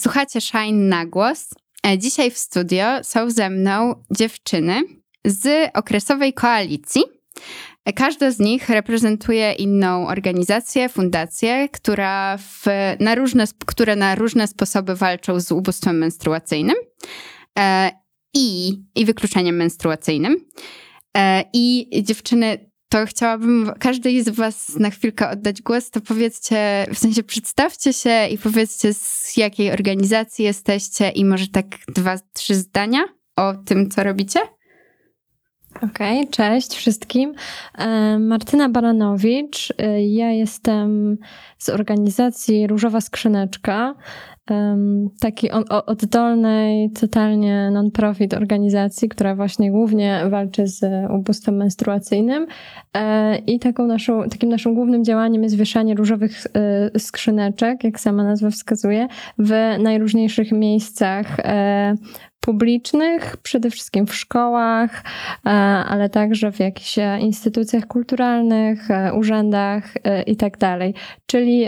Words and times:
E, 0.00 0.02
słuchacie 0.02 0.40
Shine 0.40 0.88
na 0.88 1.06
głos. 1.06 1.48
E, 1.86 1.98
dzisiaj 1.98 2.30
w 2.30 2.38
studio 2.38 2.84
są 3.02 3.30
ze 3.30 3.50
mną 3.50 4.04
dziewczyny 4.10 4.82
z 5.24 5.70
okresowej 5.74 6.32
koalicji. 6.32 7.02
E, 7.84 7.92
każda 7.92 8.30
z 8.30 8.38
nich 8.38 8.68
reprezentuje 8.68 9.52
inną 9.52 10.08
organizację, 10.08 10.88
fundację, 10.88 11.68
która 11.68 12.36
w, 12.36 12.66
na 13.00 13.14
różne, 13.14 13.44
które 13.66 13.96
na 13.96 14.14
różne 14.14 14.46
sposoby 14.46 14.94
walczą 14.94 15.40
z 15.40 15.52
ubóstwem 15.52 15.98
menstruacyjnym 15.98 16.76
i, 18.34 18.72
i 18.94 19.04
wykluczeniem 19.04 19.56
menstruacyjnym. 19.56 20.48
I 21.52 21.90
dziewczyny 22.02 22.69
to 22.90 23.06
chciałabym 23.06 23.72
każdej 23.78 24.24
z 24.24 24.28
Was 24.28 24.76
na 24.78 24.90
chwilkę 24.90 25.30
oddać 25.30 25.62
głos. 25.62 25.90
To 25.90 26.00
powiedzcie, 26.00 26.86
w 26.94 26.98
sensie 26.98 27.22
przedstawcie 27.22 27.92
się 27.92 28.26
i 28.30 28.38
powiedzcie, 28.38 28.94
z 28.94 29.36
jakiej 29.36 29.72
organizacji 29.72 30.44
jesteście, 30.44 31.10
i 31.10 31.24
może 31.24 31.48
tak 31.48 31.66
dwa, 31.88 32.18
trzy 32.32 32.54
zdania 32.54 33.04
o 33.36 33.54
tym, 33.54 33.90
co 33.90 34.04
robicie. 34.04 34.40
Okej, 35.82 36.18
okay, 36.18 36.30
cześć 36.30 36.74
wszystkim. 36.74 37.34
E, 37.78 38.18
Martyna 38.18 38.68
Baranowicz. 38.68 39.72
E, 39.78 40.06
ja 40.06 40.30
jestem 40.30 41.18
z 41.58 41.68
organizacji 41.68 42.66
Różowa 42.66 43.00
Skrzyneczka 43.00 43.94
takiej 45.20 45.50
oddolnej, 45.86 46.90
totalnie 46.90 47.70
non-profit 47.70 48.34
organizacji, 48.34 49.08
która 49.08 49.34
właśnie 49.34 49.70
głównie 49.70 50.22
walczy 50.30 50.66
z 50.66 50.84
ubóstwem 51.10 51.56
menstruacyjnym. 51.56 52.46
E, 52.96 53.36
I 53.38 53.58
taką 53.58 53.86
naszą, 53.86 54.28
takim 54.28 54.48
naszym 54.48 54.74
głównym 54.74 55.04
działaniem 55.04 55.42
jest 55.42 55.56
wieszanie 55.56 55.94
różowych 55.94 56.46
e, 56.54 56.98
skrzyneczek, 56.98 57.84
jak 57.84 58.00
sama 58.00 58.24
nazwa 58.24 58.50
wskazuje, 58.50 59.08
w 59.38 59.52
najróżniejszych 59.78 60.52
miejscach 60.52 61.40
e, 61.40 61.94
publicznych, 62.40 63.36
przede 63.36 63.70
wszystkim 63.70 64.06
w 64.06 64.14
szkołach, 64.14 65.02
e, 65.46 65.50
ale 65.88 66.08
także 66.08 66.52
w 66.52 66.60
jakichś 66.60 66.98
e, 66.98 67.18
instytucjach 67.20 67.86
kulturalnych, 67.86 68.90
e, 68.90 69.14
urzędach 69.14 69.94
i 70.26 70.36
tak 70.36 70.58
dalej. 70.58 70.94
Czyli 71.26 71.66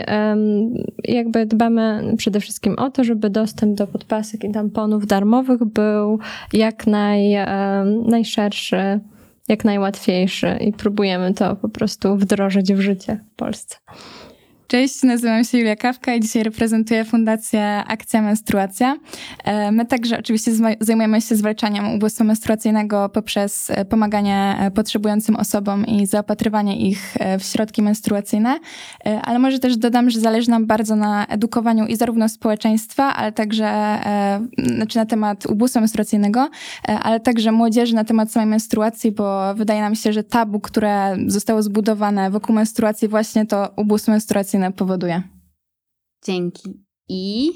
jakby 1.03 1.45
dbamy 1.45 2.13
przede 2.17 2.39
wszystkim 2.39 2.75
o 2.75 2.89
to, 2.89 3.03
żeby 3.03 3.29
dostęp 3.29 3.77
do 3.77 3.87
podpasek 3.87 4.43
i 4.43 4.51
tamponów 4.51 5.07
darmowych 5.07 5.65
był 5.65 6.19
jak 6.53 6.87
naj, 6.87 7.35
najszerszy, 8.05 8.99
jak 9.47 9.65
najłatwiejszy 9.65 10.57
i 10.61 10.73
próbujemy 10.73 11.33
to 11.33 11.55
po 11.55 11.69
prostu 11.69 12.17
wdrożyć 12.17 12.73
w 12.73 12.79
życie 12.79 13.19
w 13.33 13.35
Polsce. 13.35 13.77
Cześć, 14.73 15.03
nazywam 15.03 15.43
się 15.43 15.57
Julia 15.57 15.75
Kawka 15.75 16.15
i 16.15 16.19
dzisiaj 16.19 16.43
reprezentuję 16.43 17.05
Fundację 17.05 17.83
Akcja 17.87 18.21
Menstruacja. 18.21 18.97
E, 19.43 19.71
my 19.71 19.85
także 19.85 20.19
oczywiście 20.19 20.51
zajmujemy 20.79 21.21
się 21.21 21.35
zwalczaniem 21.35 21.95
ubóstwa 21.95 22.23
menstruacyjnego 22.23 23.09
poprzez 23.09 23.69
e, 23.69 23.85
pomaganie 23.85 24.55
e, 24.59 24.71
potrzebującym 24.71 25.35
osobom 25.35 25.85
i 25.85 26.05
zaopatrywanie 26.05 26.89
ich 26.89 27.15
w 27.39 27.43
środki 27.43 27.81
menstruacyjne, 27.81 28.59
ale 29.23 29.39
może 29.39 29.59
też 29.59 29.77
dodam, 29.77 30.09
że 30.09 30.19
zależy 30.19 30.49
nam 30.49 30.65
bardzo 30.65 30.95
na 30.95 31.27
edukowaniu 31.27 31.85
i 31.85 31.95
zarówno 31.95 32.29
społeczeństwa, 32.29 33.15
ale 33.15 33.31
także 33.31 33.99
znaczy 34.75 34.97
na 34.97 35.05
temat 35.05 35.45
ubóstwa 35.45 35.79
menstruacyjnego, 35.79 36.49
ale 37.01 37.19
także 37.19 37.51
młodzieży 37.51 37.95
na 37.95 38.03
temat 38.03 38.31
samej 38.31 38.49
menstruacji, 38.49 39.11
bo 39.11 39.55
wydaje 39.55 39.81
nam 39.81 39.95
się, 39.95 40.13
że 40.13 40.23
tabu, 40.23 40.59
które 40.59 41.17
zostało 41.27 41.63
zbudowane 41.63 42.31
wokół 42.31 42.55
menstruacji 42.55 43.07
właśnie 43.07 43.45
to 43.45 43.73
ubóstwo 43.75 44.11
menstruacyjne 44.11 44.62
powoduje. 44.71 45.23
Dzięki. 46.25 46.83
I? 47.09 47.51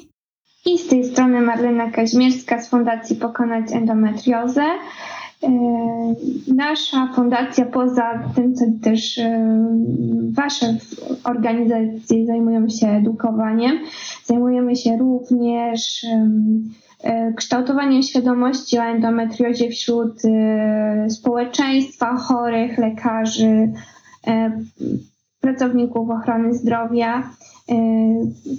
I 0.66 0.78
z 0.78 0.88
tej 0.88 1.04
strony 1.06 1.42
Marlena 1.42 1.92
Kaźmierska 1.92 2.62
z 2.62 2.70
Fundacji 2.70 3.16
Pokonać 3.16 3.72
Endometriozę. 3.72 4.66
E, 5.44 5.50
nasza 6.56 7.14
fundacja, 7.16 7.66
poza 7.66 8.32
tym, 8.36 8.56
co 8.56 8.66
też 8.84 9.18
e, 9.18 9.58
Wasze 10.32 10.78
organizacje 11.24 12.26
zajmują 12.26 12.70
się 12.70 12.88
edukowaniem, 12.88 13.80
zajmujemy 14.26 14.76
się 14.76 14.98
również 14.98 16.04
e, 17.04 17.34
kształtowaniem 17.36 18.04
świadomości 18.04 18.80
o 18.80 18.84
endometriozie 18.84 19.70
wśród 19.70 20.22
społeczeństwa, 21.10 22.16
chorych, 22.16 22.78
lekarzy, 22.78 23.72
pracowników 25.40 26.10
ochrony 26.10 26.54
zdrowia. 26.54 27.30
Y, 27.72 27.76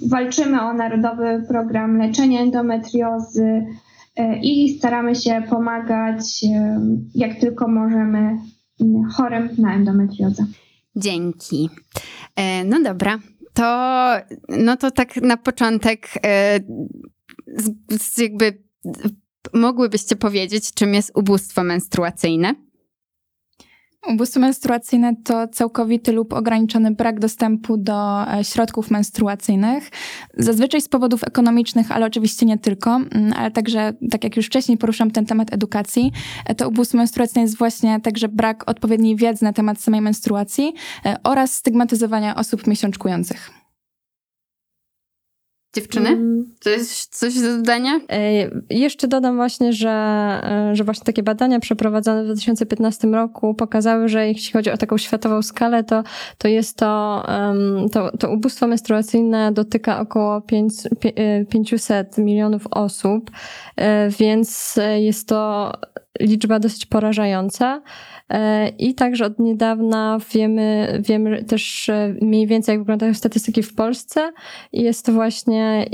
walczymy 0.09 0.61
o 0.61 0.73
Narodowy 0.73 1.43
Program 1.47 1.97
Leczenia 1.97 2.41
Endometriozy 2.41 3.65
y, 4.19 4.23
i 4.43 4.77
staramy 4.77 5.15
się 5.15 5.43
pomagać 5.49 6.43
y, 6.43 6.47
jak 7.15 7.39
tylko 7.39 7.67
możemy 7.67 8.37
chorym 9.13 9.49
na 9.57 9.75
endometriozę. 9.75 10.45
Dzięki. 10.95 11.69
E, 12.35 12.63
no 12.63 12.81
dobra, 12.83 13.19
to, 13.53 14.11
no 14.49 14.77
to 14.77 14.91
tak 14.91 15.15
na 15.15 15.37
początek 15.37 16.07
e, 16.25 16.59
jakby 18.17 18.63
mogłybyście 19.53 20.15
powiedzieć, 20.15 20.73
czym 20.73 20.93
jest 20.93 21.11
ubóstwo 21.17 21.63
menstruacyjne? 21.63 22.55
Ubóstwo 24.07 24.39
menstruacyjne 24.39 25.15
to 25.23 25.47
całkowity 25.47 26.11
lub 26.11 26.33
ograniczony 26.33 26.91
brak 26.91 27.19
dostępu 27.19 27.77
do 27.77 28.23
e, 28.33 28.43
środków 28.43 28.91
menstruacyjnych, 28.91 29.89
zazwyczaj 30.37 30.81
z 30.81 30.87
powodów 30.87 31.23
ekonomicznych, 31.23 31.91
ale 31.91 32.05
oczywiście 32.05 32.45
nie 32.45 32.57
tylko, 32.57 32.95
mm, 32.95 33.33
ale 33.37 33.51
także, 33.51 33.93
tak 34.11 34.23
jak 34.23 34.37
już 34.37 34.45
wcześniej 34.45 34.77
poruszam 34.77 35.11
ten 35.11 35.25
temat 35.25 35.53
edukacji, 35.53 36.11
e, 36.45 36.55
to 36.55 36.69
ubóstwo 36.69 36.97
menstruacyjne 36.97 37.41
jest 37.41 37.57
właśnie 37.57 37.99
także 37.99 38.27
brak 38.27 38.69
odpowiedniej 38.69 39.15
wiedzy 39.15 39.43
na 39.43 39.53
temat 39.53 39.81
samej 39.81 40.01
menstruacji 40.01 40.73
e, 41.05 41.15
oraz 41.23 41.53
stygmatyzowania 41.53 42.35
osób 42.35 42.67
miesiączkujących. 42.67 43.58
Dziewczyny? 45.73 46.09
Mm. 46.09 46.45
Coś, 46.59 47.05
coś 47.05 47.41
do 47.41 47.57
dodania? 47.57 47.99
Jeszcze 48.69 49.07
dodam 49.07 49.35
właśnie, 49.35 49.73
że, 49.73 49.89
e, 50.43 50.75
że 50.75 50.83
właśnie 50.83 51.05
takie 51.05 51.23
badania 51.23 51.59
przeprowadzone 51.59 52.23
w 52.23 52.25
2015 52.25 53.07
roku 53.07 53.53
pokazały, 53.53 54.07
że 54.07 54.27
jeśli 54.27 54.53
chodzi 54.53 54.71
o 54.71 54.77
taką 54.77 54.97
światową 54.97 55.41
skalę, 55.41 55.83
to, 55.83 56.03
to 56.37 56.47
jest 56.47 56.77
to, 56.77 57.25
to, 57.91 58.17
to 58.17 58.31
ubóstwo 58.31 58.67
menstruacyjne 58.67 59.51
dotyka 59.51 59.99
około 59.99 60.41
500 60.41 62.19
e, 62.19 62.21
milionów 62.21 62.67
osób, 62.71 63.31
e, 63.75 64.09
więc 64.09 64.79
jest 64.99 65.27
to 65.27 65.71
liczba 66.19 66.59
dosyć 66.59 66.85
porażająca. 66.85 67.81
E, 68.29 68.69
I 68.69 68.95
także 68.95 69.25
od 69.25 69.39
niedawna 69.39 70.17
wiemy, 70.33 70.99
wiemy 71.05 71.43
też 71.43 71.91
mniej 72.21 72.47
więcej, 72.47 72.73
jak 72.73 72.81
wyglądają 72.81 73.13
statystyki 73.13 73.63
w 73.63 73.75
Polsce. 73.75 74.31
Jest 74.73 75.05
to 75.05 75.13
właśnie 75.13 75.85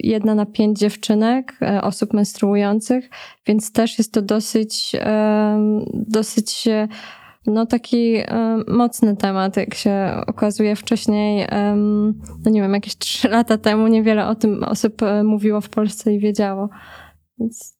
jedna 0.00 0.34
na 0.34 0.46
pięć 0.46 0.78
dziewczynek, 0.78 1.58
e, 1.62 1.82
osób 1.82 2.12
menstruujących, 2.12 3.10
więc 3.46 3.72
też 3.72 3.98
jest 3.98 4.12
to 4.12 4.22
dosyć, 4.22 4.92
dosyć 5.92 6.68
no 7.46 7.66
taki 7.66 8.16
mocny 8.68 9.16
temat, 9.16 9.56
jak 9.56 9.74
się 9.74 10.10
okazuje 10.26 10.76
wcześniej, 10.76 11.46
no 12.44 12.50
nie 12.50 12.62
wiem, 12.62 12.74
jakieś 12.74 12.96
trzy 12.96 13.28
lata 13.28 13.58
temu 13.58 13.86
niewiele 13.86 14.26
o 14.26 14.34
tym 14.34 14.64
osób 14.64 15.02
e, 15.02 15.24
mówiło 15.24 15.60
w 15.60 15.68
Polsce 15.68 16.14
i 16.14 16.18
wiedziało. 16.18 16.68
Więc 17.38 17.78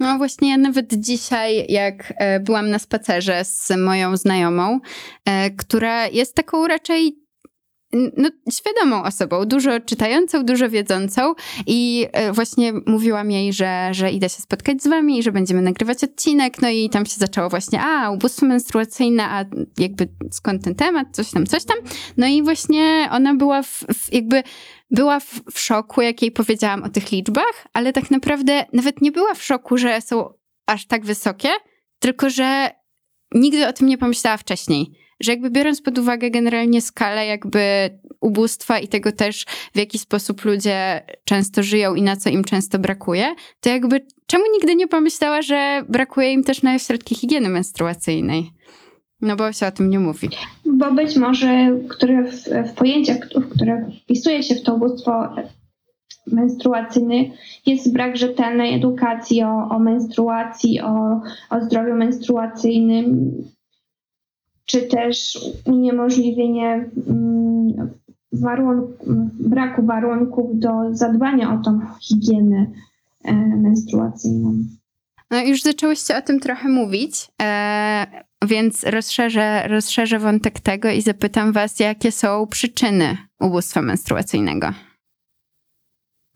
no 0.00 0.18
właśnie, 0.18 0.58
nawet 0.58 0.94
dzisiaj, 0.94 1.66
jak 1.68 2.12
e, 2.16 2.40
byłam 2.40 2.70
na 2.70 2.78
spacerze 2.78 3.44
z 3.44 3.70
moją 3.78 4.16
znajomą, 4.16 4.80
e, 5.24 5.50
która 5.50 6.08
jest 6.08 6.34
taką 6.34 6.66
raczej 6.66 7.24
no, 8.16 8.28
świadomą 8.52 9.02
osobą, 9.02 9.44
dużo 9.44 9.80
czytającą, 9.80 10.44
dużo 10.44 10.70
wiedzącą 10.70 11.34
i 11.66 12.06
e, 12.12 12.32
właśnie 12.32 12.72
mówiłam 12.86 13.30
jej, 13.30 13.52
że, 13.52 13.88
że 13.92 14.10
idę 14.10 14.28
się 14.28 14.42
spotkać 14.42 14.82
z 14.82 14.86
wami 14.86 15.22
że 15.22 15.32
będziemy 15.32 15.62
nagrywać 15.62 16.04
odcinek, 16.04 16.62
no 16.62 16.68
i 16.68 16.90
tam 16.90 17.06
się 17.06 17.16
zaczęło 17.16 17.48
właśnie, 17.48 17.80
a 17.82 18.10
ubóstwo 18.10 18.46
menstruacyjne, 18.46 19.24
a 19.24 19.44
jakby 19.78 20.08
skąd 20.30 20.64
ten 20.64 20.74
temat, 20.74 21.08
coś 21.12 21.30
tam, 21.30 21.46
coś 21.46 21.64
tam. 21.64 21.76
No 22.16 22.26
i 22.26 22.42
właśnie 22.42 23.08
ona 23.12 23.34
była 23.34 23.62
w, 23.62 23.84
w 23.94 24.12
jakby 24.12 24.42
była 24.94 25.20
w, 25.20 25.40
w 25.52 25.60
szoku, 25.60 26.02
jak 26.02 26.22
jej 26.22 26.30
powiedziałam 26.30 26.82
o 26.82 26.88
tych 26.88 27.12
liczbach, 27.12 27.66
ale 27.72 27.92
tak 27.92 28.10
naprawdę 28.10 28.64
nawet 28.72 29.00
nie 29.00 29.12
była 29.12 29.34
w 29.34 29.42
szoku, 29.42 29.76
że 29.78 30.00
są 30.00 30.34
aż 30.66 30.86
tak 30.86 31.04
wysokie, 31.04 31.48
tylko 31.98 32.30
że 32.30 32.70
nigdy 33.34 33.68
o 33.68 33.72
tym 33.72 33.88
nie 33.88 33.98
pomyślała 33.98 34.36
wcześniej. 34.36 35.04
Że 35.20 35.32
jakby 35.32 35.50
biorąc 35.50 35.82
pod 35.82 35.98
uwagę 35.98 36.30
generalnie 36.30 36.82
skalę 36.82 37.26
jakby 37.26 37.90
ubóstwa 38.20 38.78
i 38.78 38.88
tego 38.88 39.12
też, 39.12 39.44
w 39.74 39.78
jaki 39.78 39.98
sposób 39.98 40.44
ludzie 40.44 41.02
często 41.24 41.62
żyją 41.62 41.94
i 41.94 42.02
na 42.02 42.16
co 42.16 42.30
im 42.30 42.44
często 42.44 42.78
brakuje, 42.78 43.34
to 43.60 43.68
jakby 43.68 44.06
czemu 44.26 44.44
nigdy 44.52 44.74
nie 44.74 44.88
pomyślała, 44.88 45.42
że 45.42 45.84
brakuje 45.88 46.32
im 46.32 46.44
też 46.44 46.62
na 46.62 46.78
środki 46.78 47.14
higieny 47.14 47.48
menstruacyjnej? 47.48 48.50
No 49.20 49.36
bo 49.36 49.52
się 49.52 49.66
o 49.66 49.72
tym 49.72 49.90
nie 49.90 49.98
mówi. 49.98 50.28
Bo 50.66 50.92
być 50.92 51.16
może 51.16 51.76
które 51.88 52.24
w, 52.24 52.44
w 52.70 52.72
pojęciach, 52.72 53.18
które 53.50 53.90
wpisuje 54.02 54.42
się 54.42 54.54
w 54.54 54.62
to 54.62 54.74
ubóstwo 54.74 55.28
menstruacyjny 56.26 57.30
jest 57.66 57.92
brak 57.92 58.16
rzetelnej 58.16 58.74
edukacji 58.74 59.42
o, 59.42 59.68
o 59.68 59.78
menstruacji, 59.78 60.80
o, 60.80 61.20
o 61.50 61.60
zdrowiu 61.60 61.94
menstruacyjnym, 61.94 63.32
czy 64.64 64.82
też 64.82 65.38
uniemożliwienie 65.66 66.90
mm, 67.08 67.90
warunk 68.32 68.90
braku 69.40 69.86
warunków 69.86 70.58
do 70.58 70.70
zadbania 70.90 71.54
o 71.54 71.62
tą 71.62 71.80
higienę 72.00 72.66
e, 73.24 73.34
menstruacyjną. 73.34 74.54
No 75.34 75.42
już 75.42 75.62
zaczęłyście 75.62 76.16
o 76.16 76.22
tym 76.22 76.40
trochę 76.40 76.68
mówić, 76.68 77.28
e, 77.42 78.06
więc 78.46 78.84
rozszerzę, 78.84 79.68
rozszerzę 79.68 80.18
wątek 80.18 80.60
tego 80.60 80.90
i 80.90 81.02
zapytam 81.02 81.52
was, 81.52 81.80
jakie 81.80 82.12
są 82.12 82.46
przyczyny 82.46 83.16
ubóstwa 83.40 83.82
menstruacyjnego? 83.82 84.72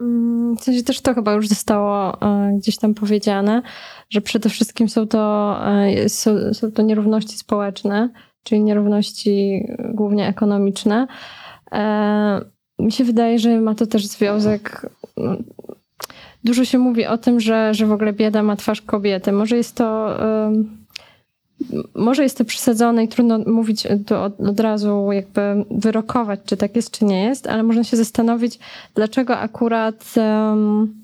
Mm, 0.00 0.56
w 0.56 0.60
sensie 0.64 0.82
też 0.82 1.00
to 1.00 1.14
chyba 1.14 1.32
już 1.32 1.48
zostało 1.48 2.22
e, 2.22 2.52
gdzieś 2.58 2.78
tam 2.78 2.94
powiedziane, 2.94 3.62
że 4.10 4.20
przede 4.20 4.48
wszystkim 4.48 4.88
są 4.88 5.06
to, 5.06 5.56
e, 5.66 6.08
są, 6.08 6.54
są 6.54 6.72
to 6.72 6.82
nierówności 6.82 7.38
społeczne, 7.38 8.10
czyli 8.42 8.62
nierówności 8.62 9.66
głównie 9.94 10.28
ekonomiczne. 10.28 11.06
E, 11.72 12.40
mi 12.78 12.92
się 12.92 13.04
wydaje, 13.04 13.38
że 13.38 13.60
ma 13.60 13.74
to 13.74 13.86
też 13.86 14.06
związek. 14.06 14.90
Dużo 16.44 16.64
się 16.64 16.78
mówi 16.78 17.06
o 17.06 17.18
tym, 17.18 17.40
że, 17.40 17.74
że 17.74 17.86
w 17.86 17.92
ogóle 17.92 18.12
bieda 18.12 18.42
ma 18.42 18.56
twarz 18.56 18.82
kobiety. 18.82 19.32
Może 19.32 19.56
jest 19.56 19.74
to. 19.74 20.16
Może 21.94 22.22
jest 22.22 22.38
to 22.38 22.44
przesadzone 22.44 23.04
i 23.04 23.08
trudno 23.08 23.38
mówić 23.38 23.86
od, 23.86 24.12
od, 24.48 24.60
razu, 24.60 25.08
jakby 25.12 25.40
wyrokować, 25.70 26.40
czy 26.46 26.56
tak 26.56 26.76
jest, 26.76 26.90
czy 26.90 27.04
nie 27.04 27.24
jest, 27.24 27.46
ale 27.46 27.62
można 27.62 27.84
się 27.84 27.96
zastanowić, 27.96 28.58
dlaczego 28.94 29.38
akurat, 29.38 30.14
um, 30.16 30.94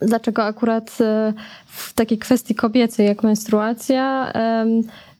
dlaczego 0.00 0.44
akurat 0.44 0.98
e, 1.00 1.32
w 1.66 1.92
takiej 1.92 2.18
kwestii 2.18 2.54
kobiecej, 2.54 3.06
jak 3.06 3.22
menstruacja, 3.22 4.32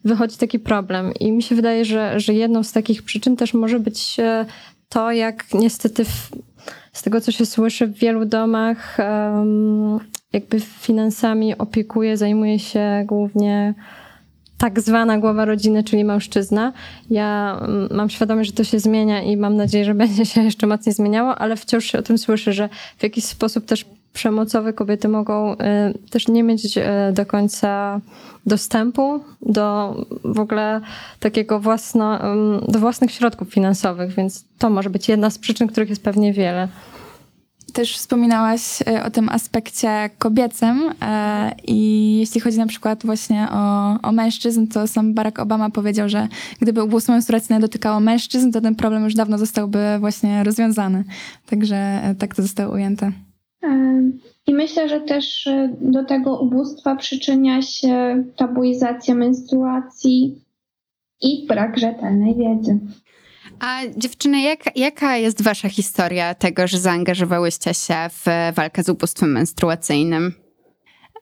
wychodzi 0.05 0.37
taki 0.37 0.59
problem. 0.59 1.13
I 1.21 1.33
mi 1.33 1.43
się 1.43 1.55
wydaje, 1.55 1.85
że, 1.85 2.21
że 2.21 2.35
jedną 2.35 2.63
z 2.63 2.73
takich 2.73 3.03
przyczyn 3.03 3.37
też 3.37 3.55
może 3.55 3.81
być 3.81 4.17
e, 4.21 4.47
to, 4.89 5.13
jak 5.13 5.45
niestety 5.55 6.05
z 6.93 7.03
tego, 7.03 7.21
co 7.21 7.33
się 7.33 7.47
słyszy 7.47 7.87
w 7.87 7.99
wielu 7.99 8.25
domach, 8.25 8.99
jakby 10.33 10.61
finansami 10.61 11.59
opiekuje, 11.59 12.17
zajmuje 12.17 12.59
się 12.59 13.05
głównie 13.07 13.75
tak 14.59 14.81
zwana 14.81 15.19
głowa 15.19 15.45
rodziny, 15.45 15.85
czyli 15.85 16.05
mężczyzna. 16.05 16.73
Ja 17.11 17.59
mm, 17.61 17.89
mam 17.91 18.11
świadomość, 18.11 18.51
że 18.51 18.57
to 18.57 18.65
się 18.65 18.79
zmienia 18.79 19.23
i 19.23 19.37
mam 19.37 19.57
nadzieję, 19.57 19.85
że 19.85 19.95
będzie 20.05 20.27
się 20.27 20.43
jeszcze 20.43 20.67
mocniej 20.67 20.93
zmieniało, 20.93 21.39
ale 21.39 21.57
wciąż 21.57 21.85
się 21.85 21.99
o 21.99 22.03
tym 22.03 22.19
słyszę, 22.19 22.53
że 22.53 22.69
w 22.99 23.03
jakiś 23.03 23.25
sposób 23.25 23.65
też 23.65 23.85
przemocowe 24.13 24.73
kobiety 24.73 25.09
mogą 25.09 25.53
y, 25.53 25.57
też 26.11 26.29
nie 26.29 26.43
mieć 26.43 26.77
y, 26.77 26.83
do 27.13 27.27
końca 27.27 28.01
dostępu 28.47 29.21
do 29.43 29.97
w 30.25 30.41
ogóle 30.41 30.81
takiego 31.21 31.61
własno, 31.61 32.19
do 32.69 32.79
własnych 32.79 33.11
środków 33.11 33.53
finansowych, 33.53 34.15
więc 34.15 34.45
to 34.59 34.71
może 34.71 34.91
być 34.91 35.09
jedna 35.09 35.31
z 35.31 35.39
przyczyn, 35.39 35.69
których 35.69 35.89
jest 35.89 36.03
pewnie 36.03 36.33
wiele. 36.33 36.69
Też 37.73 37.97
wspominałaś 37.97 38.83
e, 38.87 39.05
o 39.05 39.11
tym 39.11 39.29
aspekcie 39.29 40.11
kobiecym 40.19 40.91
i 41.67 42.17
jeśli 42.19 42.41
chodzi 42.41 42.59
na 42.59 42.67
przykład 42.67 43.07
właśnie 43.07 43.49
o, 43.53 43.97
o 44.03 44.13
mężczyzn, 44.13 44.67
to 44.67 44.87
sam 44.87 45.15
Barack 45.15 45.39
Obama 45.39 45.71
powiedział, 45.71 46.09
że 46.09 46.29
gdyby 46.61 46.83
ubóstwo 46.83 47.13
menstruacyjne 47.13 47.61
dotykało 47.61 48.01
mężczyzn, 48.01 48.51
to 48.51 48.61
ten 48.61 48.75
problem 48.75 49.05
już 49.05 49.15
dawno 49.15 49.39
zostałby 49.39 49.79
właśnie 50.01 50.45
rozwiązany. 50.45 51.05
Także 51.47 52.01
tak 52.19 52.35
to 52.35 52.43
zostało 52.43 52.75
ujęte. 52.75 53.13
I 54.47 54.55
myślę, 54.55 54.89
że 54.89 55.01
też 55.01 55.49
do 55.81 56.05
tego 56.05 56.41
ubóstwa 56.41 56.97
przyczynia 56.97 57.63
się 57.63 58.25
tabuizacja 58.37 59.15
menstruacji 59.15 60.45
i 61.21 61.47
brak 61.49 61.79
rzetelnej 61.79 62.35
wiedzy. 62.35 62.79
A 63.61 63.81
dziewczyny, 63.97 64.43
jak, 64.43 64.77
jaka 64.77 65.17
jest 65.17 65.43
wasza 65.43 65.69
historia 65.69 66.35
tego, 66.35 66.67
że 66.67 66.79
zaangażowałyście 66.79 67.75
się 67.75 67.95
w 68.11 68.55
walkę 68.55 68.83
z 68.83 68.89
ubóstwem 68.89 69.33
menstruacyjnym? 69.33 70.42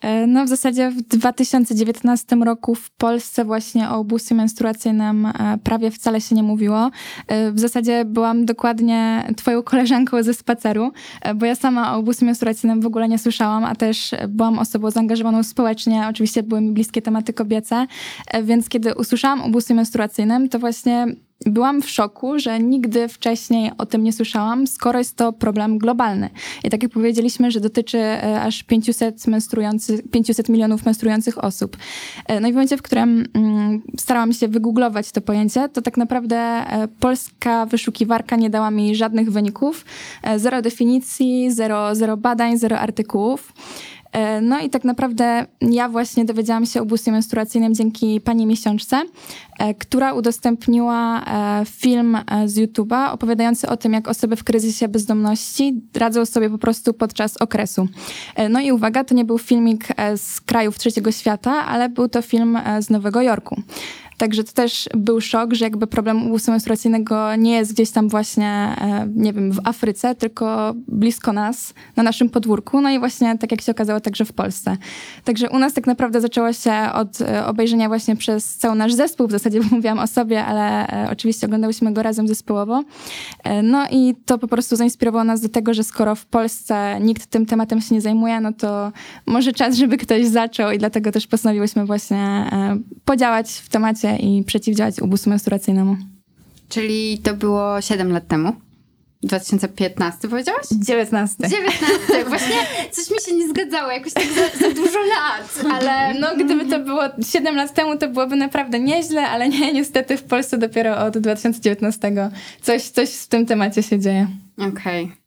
E, 0.01 0.27
no 0.27 0.45
w 0.45 0.49
zasadzie 0.49 0.91
w 0.91 1.03
2019 1.03 2.37
roku 2.37 2.75
w 2.75 2.91
Polsce 2.91 3.45
właśnie 3.45 3.91
o 3.91 4.01
ubóstwie 4.01 4.35
menstruacyjnym 4.35 5.27
e, 5.27 5.59
prawie 5.65 5.91
wcale 5.91 6.21
się 6.21 6.35
nie 6.35 6.43
mówiło. 6.43 6.91
E, 7.27 7.53
w 7.53 7.61
zasadzie 7.61 8.05
byłam 8.05 8.47
dokładnie 8.47 9.27
twoją 9.37 9.63
koleżanką 9.63 10.23
ze 10.23 10.35
spaceru, 10.35 10.93
bo 11.35 11.47
ja 11.47 11.55
sama 11.55 11.97
o 11.97 12.01
ubóstwie 12.01 12.27
menstruacyjnym 12.27 12.81
w 12.81 12.87
ogóle 12.87 13.09
nie 13.09 13.19
słyszałam, 13.19 13.65
a 13.65 13.75
też 13.75 14.11
byłam 14.29 14.59
osobą 14.59 14.91
zaangażowaną 14.91 15.43
społecznie. 15.43 16.07
Oczywiście 16.09 16.43
były 16.43 16.61
mi 16.61 16.73
bliskie 16.73 17.03
tematy 17.03 17.33
kobiece, 17.33 17.87
więc 18.43 18.69
kiedy 18.69 18.95
usłyszałam 18.95 19.43
o 19.43 19.47
ubóstwie 19.47 19.75
menstruacyjnym, 19.75 20.49
to 20.49 20.59
właśnie 20.59 21.07
byłam 21.47 21.83
w 21.83 21.91
szoku, 21.91 22.39
że 22.39 22.61
nigdy 22.61 23.09
wcześniej 23.09 23.71
o 23.79 23.87
tym 23.87 24.05
nie 24.05 24.13
słyszałam, 24.13 24.67
skoro 24.67 24.99
jest 24.99 25.17
to 25.17 25.33
problem 25.33 25.79
globalny. 25.79 26.31
I 26.65 26.71
tak 26.71 26.83
jak 26.83 26.93
powiedzieliśmy, 26.93 27.51
że 27.51 27.61
dotyczy 27.61 27.99
e, 27.99 28.43
aż 28.43 28.63
500, 28.63 29.27
menstruujących, 29.27 30.01
500 30.11 30.49
milionów 30.49 30.85
menstruujących 30.85 31.45
osób. 31.45 31.77
E, 32.27 32.41
no 32.41 32.49
i 32.49 32.53
w 32.53 32.55
momencie, 32.55 32.77
w 32.77 32.83
którym 32.83 33.27
mm, 33.35 33.83
starałam 33.99 34.33
się 34.33 34.49
wygooglować 34.49 35.13
to 35.13 35.21
pojęcie, 35.21 35.69
to 35.69 35.83
tak 35.83 35.97
naprawdę 35.97 36.37
e, 36.37 36.89
polska 37.01 37.67
wyszukiwarka 37.67 38.37
nie 38.37 38.51
dała 38.51 38.71
mi 38.71 38.95
żadnych 38.95 39.33
wyników, 39.33 39.85
zero 40.37 40.63
definicji, 40.63 41.53
zero, 41.53 41.95
zero 41.95 42.17
badań, 42.17 42.59
zero 42.59 42.79
artykułów. 42.79 43.53
E, 44.13 44.41
no 44.41 44.61
i 44.61 44.71
tak 44.71 44.85
naprawdę 44.85 45.47
ja 45.61 45.89
właśnie 45.89 46.25
dowiedziałam 46.25 46.67
się 46.67 46.81
o 46.81 46.83
ubóstwie 46.83 47.13
menstruacyjnym 47.13 47.75
dzięki 47.75 48.21
pani 48.21 48.47
miesiączce, 48.47 49.03
e, 49.59 49.75
która 49.75 50.13
udostępniła 50.13 51.25
e, 51.25 51.65
film 51.65 52.19
z 52.47 52.59
YouTube'a 52.59 53.13
opowiadający 53.13 53.69
o 53.69 53.77
tym, 53.77 53.93
jak 53.93 54.09
osoby 54.09 54.37
w 54.37 54.45
kryzysie 54.45 54.89
bezdomności 54.89 55.83
radzą 55.95 56.27
sobie 56.27 56.51
po 56.51 56.59
prostu 56.59 56.95
podczas 56.95 57.37
okresu. 57.37 57.89
No 58.51 58.61
i 58.61 58.73
uwaga, 58.73 59.05
to 59.05 59.15
nie 59.15 59.25
był 59.25 59.39
filmik 59.39 59.89
z 60.17 60.41
krajów 60.41 60.79
trzeciego 60.79 61.13
świata, 61.13 61.53
ale 61.53 61.89
był 61.89 62.09
to 62.09 62.23
film 62.23 62.59
z 62.81 62.91
Nowego 62.91 63.23
Jorku. 63.23 63.63
Także 64.21 64.45
to 64.45 64.53
też 64.53 64.89
był 64.95 65.21
szok, 65.21 65.55
że 65.55 65.65
jakby 65.65 65.87
problem 65.87 66.27
ubóstwa 66.27 66.53
menstruacyjnego 66.53 67.37
nie 67.37 67.53
jest 67.53 67.73
gdzieś 67.73 67.91
tam 67.91 68.09
właśnie, 68.09 68.49
e, 68.49 69.09
nie 69.15 69.33
wiem, 69.33 69.53
w 69.53 69.61
Afryce, 69.65 70.15
tylko 70.15 70.75
blisko 70.89 71.33
nas, 71.33 71.75
na 71.97 72.03
naszym 72.03 72.31
podwórku. 72.31 72.81
No 72.81 72.91
i 72.91 72.99
właśnie, 72.99 73.39
tak 73.39 73.51
jak 73.51 73.61
się 73.61 73.73
okazało, 73.73 74.01
także 74.01 74.25
w 74.25 74.33
Polsce. 74.33 74.77
Także 75.25 75.51
u 75.51 75.59
nas 75.59 75.73
tak 75.73 75.87
naprawdę 75.87 76.21
zaczęło 76.21 76.53
się 76.53 76.73
od 76.95 77.21
e, 77.21 77.47
obejrzenia 77.47 77.89
właśnie 77.89 78.17
przez 78.17 78.57
cały 78.57 78.77
nasz 78.77 78.95
zespół, 78.95 79.27
w 79.27 79.31
zasadzie 79.31 79.61
mówiłam 79.71 79.99
o 79.99 80.07
sobie, 80.07 80.45
ale 80.45 80.89
e, 80.89 81.11
oczywiście 81.11 81.47
oglądałyśmy 81.47 81.93
go 81.93 82.03
razem 82.03 82.29
zespołowo. 82.29 82.85
No 83.63 83.87
i 83.91 84.15
to 84.27 84.39
po 84.39 84.49
prostu 84.49 84.77
zainspirowało 84.77 85.25
nas 85.25 85.41
do 85.41 85.49
tego, 85.49 85.75
że 85.75 85.85
skoro 85.85 86.15
w 86.15 86.27
Polsce 86.27 87.01
nikt 87.01 87.27
tym 87.27 87.47
tematem 87.47 87.81
się 87.81 87.95
nie 87.95 88.01
zajmuje, 88.01 88.41
no 88.41 88.53
to 88.53 88.93
może 89.27 89.53
czas, 89.53 89.77
żeby 89.77 89.97
ktoś 89.97 90.27
zaczął 90.27 90.71
i 90.71 90.79
dlatego 90.79 91.13
też 91.13 91.27
postanowiłyśmy 91.27 91.87
właśnie 91.87 92.51
podziałać 93.05 93.51
w 93.51 93.69
temacie 93.69 94.10
i 94.17 94.45
przeciwdziałać 94.45 95.01
ubóstwu 95.01 95.31
menstruacyjnemu. 95.31 95.97
Czyli 96.69 97.19
to 97.19 97.35
było 97.35 97.81
7 97.81 98.13
lat 98.13 98.29
temu? 98.29 98.53
2015 99.23 100.29
powiedziałaś? 100.29 100.67
19. 100.73 101.49
19. 101.49 101.87
Właśnie 102.29 102.57
coś 102.91 103.11
mi 103.11 103.21
się 103.27 103.35
nie 103.35 103.49
zgadzało, 103.49 103.91
jakoś 103.91 104.13
tak 104.13 104.25
za, 104.25 104.59
za, 104.59 104.75
dużo 104.75 104.99
lat, 104.99 105.65
ale... 105.73 106.15
No 106.21 106.45
gdyby 106.45 106.67
to 106.67 106.79
było 106.79 107.03
7 107.33 107.57
lat 107.57 107.75
temu, 107.75 107.99
to 107.99 108.09
byłoby 108.09 108.37
naprawdę 108.37 108.81
nieźle, 108.81 109.29
ale 109.29 109.49
nie, 109.49 109.73
niestety 109.73 110.17
w 110.17 110.23
Polsce 110.23 110.59
dopiero 110.59 110.99
od 110.99 111.19
2019 111.19 112.33
coś, 112.63 112.83
coś 112.83 113.11
w 113.11 113.27
tym 113.27 113.47
temacie 113.47 113.83
się 113.83 113.99
dzieje. 113.99 114.29
Okej. 114.59 115.05
Okay. 115.05 115.21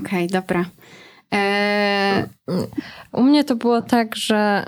Okej, 0.00 0.24
okay, 0.24 0.26
dobra. 0.26 0.64
Eee... 1.30 2.24
U 3.12 3.22
mnie 3.22 3.44
to 3.44 3.56
było 3.56 3.82
tak, 3.82 4.16
że 4.16 4.64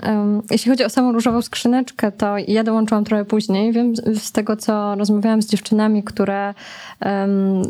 jeśli 0.51 0.71
chodzi 0.71 0.83
o 0.85 0.89
samą 0.89 1.11
różową 1.11 1.41
skrzyneczkę, 1.41 2.11
to 2.11 2.37
ja 2.47 2.63
dołączyłam 2.63 3.03
trochę 3.03 3.25
później. 3.25 3.71
Wiem 3.71 3.95
z 3.95 4.31
tego, 4.31 4.55
co 4.55 4.95
rozmawiałam 4.95 5.41
z 5.41 5.47
dziewczynami, 5.47 6.03
które 6.03 6.53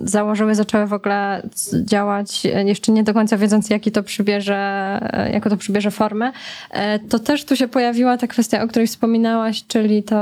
założyły, 0.03 0.55
zaczęły 0.55 0.87
w 0.87 0.93
ogóle 0.93 1.41
działać, 1.83 2.43
jeszcze 2.65 2.91
nie 2.91 3.03
do 3.03 3.13
końca 3.13 3.37
wiedząc, 3.37 3.69
jaki 3.69 3.91
to 3.91 4.03
przybierze, 4.03 4.99
jaką 5.33 5.49
to 5.49 5.57
przybierze 5.57 5.91
formę, 5.91 6.31
e, 6.71 6.99
to 6.99 7.19
też 7.19 7.45
tu 7.45 7.55
się 7.55 7.67
pojawiła 7.67 8.17
ta 8.17 8.27
kwestia, 8.27 8.63
o 8.63 8.67
której 8.67 8.87
wspominałaś, 8.87 9.67
czyli 9.67 10.03
to... 10.03 10.17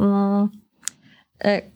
E, 0.00 0.63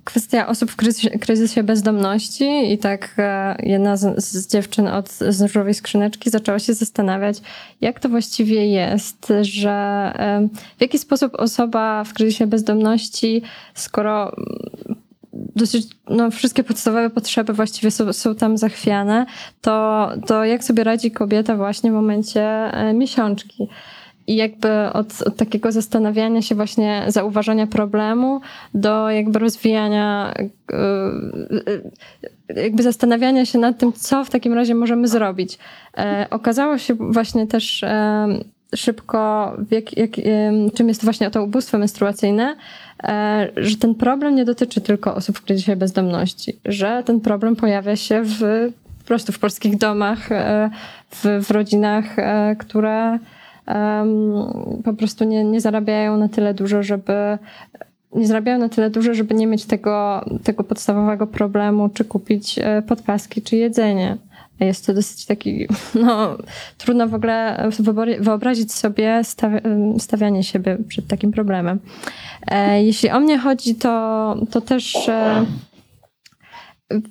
kwestia 0.04 0.46
osób 0.46 0.70
w 0.70 0.76
kryzysie, 0.76 1.10
kryzysie 1.10 1.62
bezdomności 1.62 2.72
i 2.72 2.78
tak 2.78 3.14
e, 3.18 3.56
jedna 3.62 3.96
z, 3.96 4.24
z, 4.24 4.46
dziewczyn 4.46 4.88
od 4.88 5.08
z 5.08 5.42
różowej 5.42 5.74
skrzyneczki 5.74 6.30
zaczęła 6.30 6.58
się 6.58 6.74
zastanawiać, 6.74 7.38
jak 7.80 8.00
to 8.00 8.08
właściwie 8.08 8.66
jest, 8.66 9.32
że 9.40 10.12
w 10.78 10.80
jaki 10.80 10.98
sposób 10.98 11.34
osoba 11.34 12.04
w 12.04 12.14
kryzysie 12.14 12.46
bezdomności, 12.46 13.42
skoro 13.74 14.32
dosyć, 15.32 15.86
no 16.08 16.30
wszystkie 16.30 16.64
podstawowe 16.64 17.10
potrzeby 17.10 17.52
właściwie 17.52 17.90
są, 17.90 18.12
są 18.12 18.34
tam 18.34 18.58
zachwiane, 18.58 19.26
to, 19.60 20.08
to 20.26 20.44
jak 20.44 20.64
sobie 20.64 20.84
radzi 20.84 21.10
kobieta 21.10 21.56
właśnie 21.56 21.90
w 21.90 21.94
momencie 21.94 22.42
e, 22.42 22.92
miesiączki. 22.94 23.68
I 24.28 24.36
jakby 24.36 24.68
od, 24.92 25.22
od, 25.22 25.36
takiego 25.36 25.72
zastanawiania 25.72 26.42
się 26.42 26.54
właśnie, 26.54 27.04
zauważania 27.08 27.66
problemu 27.66 28.40
do 28.74 29.10
jakby 29.10 29.38
rozwijania, 29.38 30.34
jakby 32.56 32.82
zastanawiania 32.82 33.44
się 33.44 33.58
nad 33.58 33.78
tym, 33.78 33.92
co 33.92 34.24
w 34.24 34.30
takim 34.30 34.54
razie 34.54 34.74
możemy 34.74 35.08
zrobić. 35.08 35.58
Okazało 36.30 36.78
się 36.78 36.94
właśnie 36.94 37.46
też 37.46 37.84
szybko, 38.76 39.52
jak, 39.70 39.96
jak, 39.96 40.10
czym 40.74 40.88
jest 40.88 41.04
właśnie 41.04 41.30
to 41.30 41.42
ubóstwo 41.42 41.78
menstruacyjne, 41.78 42.56
e, 43.02 43.48
że 43.56 43.76
ten 43.76 43.94
problem 43.94 44.34
nie 44.34 44.44
dotyczy 44.44 44.80
tylko 44.80 45.14
osób, 45.14 45.40
które 45.40 45.56
dzisiaj 45.56 45.76
bezdomności, 45.76 46.58
że 46.64 47.02
ten 47.06 47.20
problem 47.20 47.56
pojawia 47.56 47.96
się 47.96 48.22
w, 48.24 48.38
po 48.98 49.04
prostu 49.04 49.32
w 49.32 49.38
polskich 49.38 49.78
domach, 49.78 50.32
e, 50.32 50.70
w, 51.10 51.44
w 51.44 51.50
rodzinach, 51.50 52.18
e, 52.18 52.56
które 52.58 53.18
po 54.84 54.92
prostu 54.92 55.24
nie, 55.24 55.44
nie 55.44 55.60
zarabiają 55.60 56.16
na 56.16 56.28
tyle 56.28 56.54
dużo, 56.54 56.82
żeby 56.82 57.38
nie 58.14 58.26
zarabiają 58.26 58.58
na 58.58 58.68
tyle 58.68 58.90
dużo, 58.90 59.14
żeby 59.14 59.34
nie 59.34 59.46
mieć 59.46 59.64
tego, 59.64 60.24
tego 60.44 60.64
podstawowego 60.64 61.26
problemu, 61.26 61.88
czy 61.88 62.04
kupić 62.04 62.58
podpaski, 62.86 63.42
czy 63.42 63.56
jedzenie. 63.56 64.16
Jest 64.60 64.86
to 64.86 64.94
dosyć 64.94 65.26
taki, 65.26 65.66
no, 66.04 66.36
trudno 66.78 67.08
w 67.08 67.14
ogóle 67.14 67.68
wyobrazić 68.20 68.72
sobie 68.72 69.22
stawianie 69.98 70.44
siebie 70.44 70.78
przed 70.88 71.06
takim 71.06 71.32
problemem. 71.32 71.78
E, 72.46 72.84
jeśli 72.84 73.10
o 73.10 73.20
mnie 73.20 73.38
chodzi, 73.38 73.74
to, 73.74 74.36
to 74.50 74.60
też 74.60 75.08
e, 75.08 75.46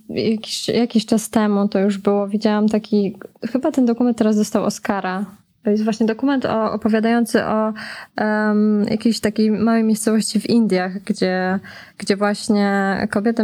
jakiś, 0.09 0.67
jakiś 0.67 1.05
czas 1.05 1.29
temu 1.29 1.67
to 1.67 1.79
już 1.79 1.97
było, 1.97 2.27
widziałam 2.27 2.69
taki, 2.69 3.17
chyba 3.51 3.71
ten 3.71 3.85
dokument 3.85 4.17
teraz 4.17 4.37
dostał 4.37 4.63
Oscara 4.63 5.25
to 5.67 5.71
jest 5.71 5.83
właśnie 5.83 6.05
dokument 6.05 6.45
o, 6.45 6.71
opowiadający 6.71 7.45
o 7.45 7.73
um, 8.17 8.85
jakiejś 8.89 9.19
takiej 9.19 9.51
małej 9.51 9.83
miejscowości 9.83 10.39
w 10.39 10.49
Indiach, 10.49 11.03
gdzie, 11.03 11.59
gdzie 11.97 12.15
właśnie 12.15 12.97
kobiety, 13.11 13.43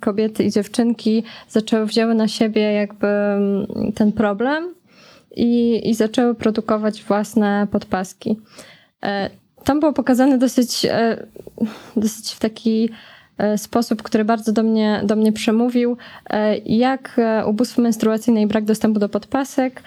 kobiety 0.00 0.44
i 0.44 0.50
dziewczynki 0.50 1.22
zaczęły, 1.48 1.86
wzięły 1.86 2.14
na 2.14 2.28
siebie 2.28 2.72
jakby 2.72 3.08
ten 3.94 4.12
problem 4.12 4.74
i, 5.36 5.80
i 5.90 5.94
zaczęły 5.94 6.34
produkować 6.34 7.02
własne 7.02 7.66
podpaski. 7.70 8.40
E, 9.04 9.30
tam 9.64 9.80
było 9.80 9.92
pokazane 9.92 10.38
dosyć, 10.38 10.84
e, 10.84 11.26
dosyć 11.96 12.32
w 12.32 12.38
taki 12.38 12.90
sposób, 13.56 14.02
który 14.02 14.24
bardzo 14.24 14.52
do 14.52 14.62
mnie, 14.62 15.00
do 15.04 15.16
mnie 15.16 15.32
przemówił, 15.32 15.96
e, 16.30 16.56
jak 16.58 17.18
e, 17.18 17.46
ubóstwo 17.46 17.82
menstruacyjne 17.82 18.42
i 18.42 18.46
brak 18.46 18.64
dostępu 18.64 19.00
do 19.00 19.08
podpasek 19.08 19.82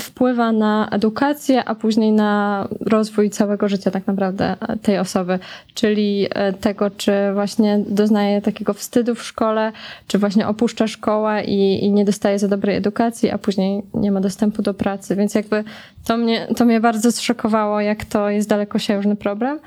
wpływa 0.00 0.52
na 0.52 0.88
edukację, 0.90 1.64
a 1.64 1.74
później 1.74 2.12
na 2.12 2.68
rozwój 2.80 3.30
całego 3.30 3.68
życia 3.68 3.90
tak 3.90 4.06
naprawdę 4.06 4.56
tej 4.82 4.98
osoby, 4.98 5.38
czyli 5.74 6.26
tego, 6.60 6.90
czy 6.90 7.12
właśnie 7.34 7.80
doznaje 7.88 8.42
takiego 8.42 8.74
wstydu 8.74 9.14
w 9.14 9.22
szkole, 9.22 9.72
czy 10.06 10.18
właśnie 10.18 10.48
opuszcza 10.48 10.86
szkołę 10.86 11.44
i, 11.44 11.84
i 11.84 11.92
nie 11.92 12.04
dostaje 12.04 12.38
za 12.38 12.48
dobrej 12.48 12.76
edukacji, 12.76 13.30
a 13.30 13.38
później 13.38 13.82
nie 13.94 14.12
ma 14.12 14.20
dostępu 14.20 14.62
do 14.62 14.74
pracy, 14.74 15.16
więc 15.16 15.34
jakby 15.34 15.64
to 16.04 16.16
mnie, 16.16 16.46
to 16.56 16.64
mnie 16.64 16.80
bardzo 16.80 17.12
zszokowało, 17.12 17.80
jak 17.80 18.04
to 18.04 18.30
jest 18.30 18.48
dalekosiężny 18.48 19.16
problem. 19.16 19.58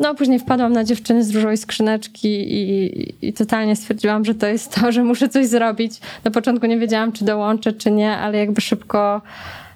No, 0.00 0.14
później 0.14 0.38
wpadłam 0.38 0.72
na 0.72 0.84
dziewczyny 0.84 1.24
z 1.24 1.34
różowej 1.34 1.56
skrzyneczki 1.56 2.28
i, 2.28 3.28
i 3.28 3.32
totalnie 3.32 3.76
stwierdziłam, 3.76 4.24
że 4.24 4.34
to 4.34 4.46
jest 4.46 4.74
to, 4.74 4.92
że 4.92 5.04
muszę 5.04 5.28
coś 5.28 5.46
zrobić. 5.46 6.00
Na 6.24 6.30
początku 6.30 6.66
nie 6.66 6.78
wiedziałam, 6.78 7.12
czy 7.12 7.24
dołączę, 7.24 7.72
czy 7.72 7.90
nie, 7.90 8.16
ale 8.16 8.38
jakby 8.38 8.60
szybko, 8.60 9.22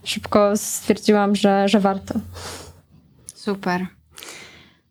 szybko 0.04 0.56
stwierdziłam, 0.56 1.36
że, 1.36 1.68
że 1.68 1.80
warto. 1.80 2.14
Super. 3.34 3.86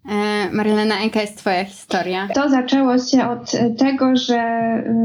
E, 0.09 0.49
Marlena, 0.51 0.99
jaka 1.03 1.21
jest 1.21 1.37
Twoja 1.37 1.65
historia? 1.65 2.27
To 2.35 2.49
zaczęło 2.49 2.97
się 2.97 3.29
od 3.29 3.51
tego, 3.77 4.15
że 4.15 4.37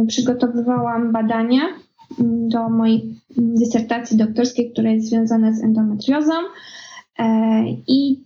y, 0.03 0.07
przygotowywałam 0.07 1.13
badania 1.13 1.63
mm, 2.21 2.49
do 2.49 2.69
mojej 2.69 3.15
dysertacji 3.31 4.17
doktorskiej, 4.17 4.73
która 4.73 4.91
jest 4.91 5.09
związana 5.09 5.53
z 5.53 5.65
endometriozą. 5.65 6.33
E, 7.19 7.65
I 7.87 8.25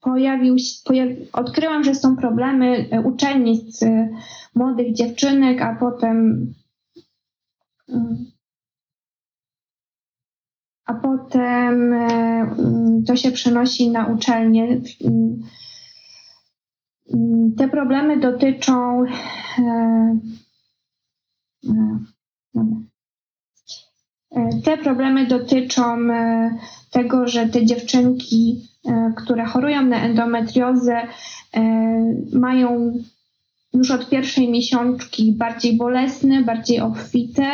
pojawił, 0.00 0.56
pojawi, 0.84 1.16
odkryłam, 1.32 1.84
że 1.84 1.94
są 1.94 2.16
problemy 2.16 2.88
e, 2.90 3.00
uczennic 3.00 3.82
e, 3.82 4.08
młodych 4.54 4.94
dziewczynek, 4.94 5.62
a 5.62 5.76
potem 5.76 6.46
e, 7.88 8.16
a 10.84 10.94
potem 10.94 11.94
to 13.06 13.16
się 13.16 13.30
przenosi 13.30 13.90
na 13.90 14.06
uczelnię. 14.06 14.80
Te 17.56 17.68
problemy 17.68 18.20
dotyczą 18.20 19.04
te 24.64 24.76
problemy 24.76 25.26
dotyczą 25.26 25.98
tego, 26.90 27.28
że 27.28 27.48
te 27.48 27.66
dziewczynki 27.66 28.68
E, 28.88 29.12
które 29.16 29.44
chorują 29.44 29.82
na 29.82 30.02
endometriozę, 30.02 30.96
e, 30.96 31.60
mają 32.32 32.92
już 33.74 33.90
od 33.90 34.08
pierwszej 34.10 34.50
miesiączki 34.50 35.32
bardziej 35.32 35.76
bolesne, 35.76 36.42
bardziej 36.42 36.80
obfite, 36.80 37.46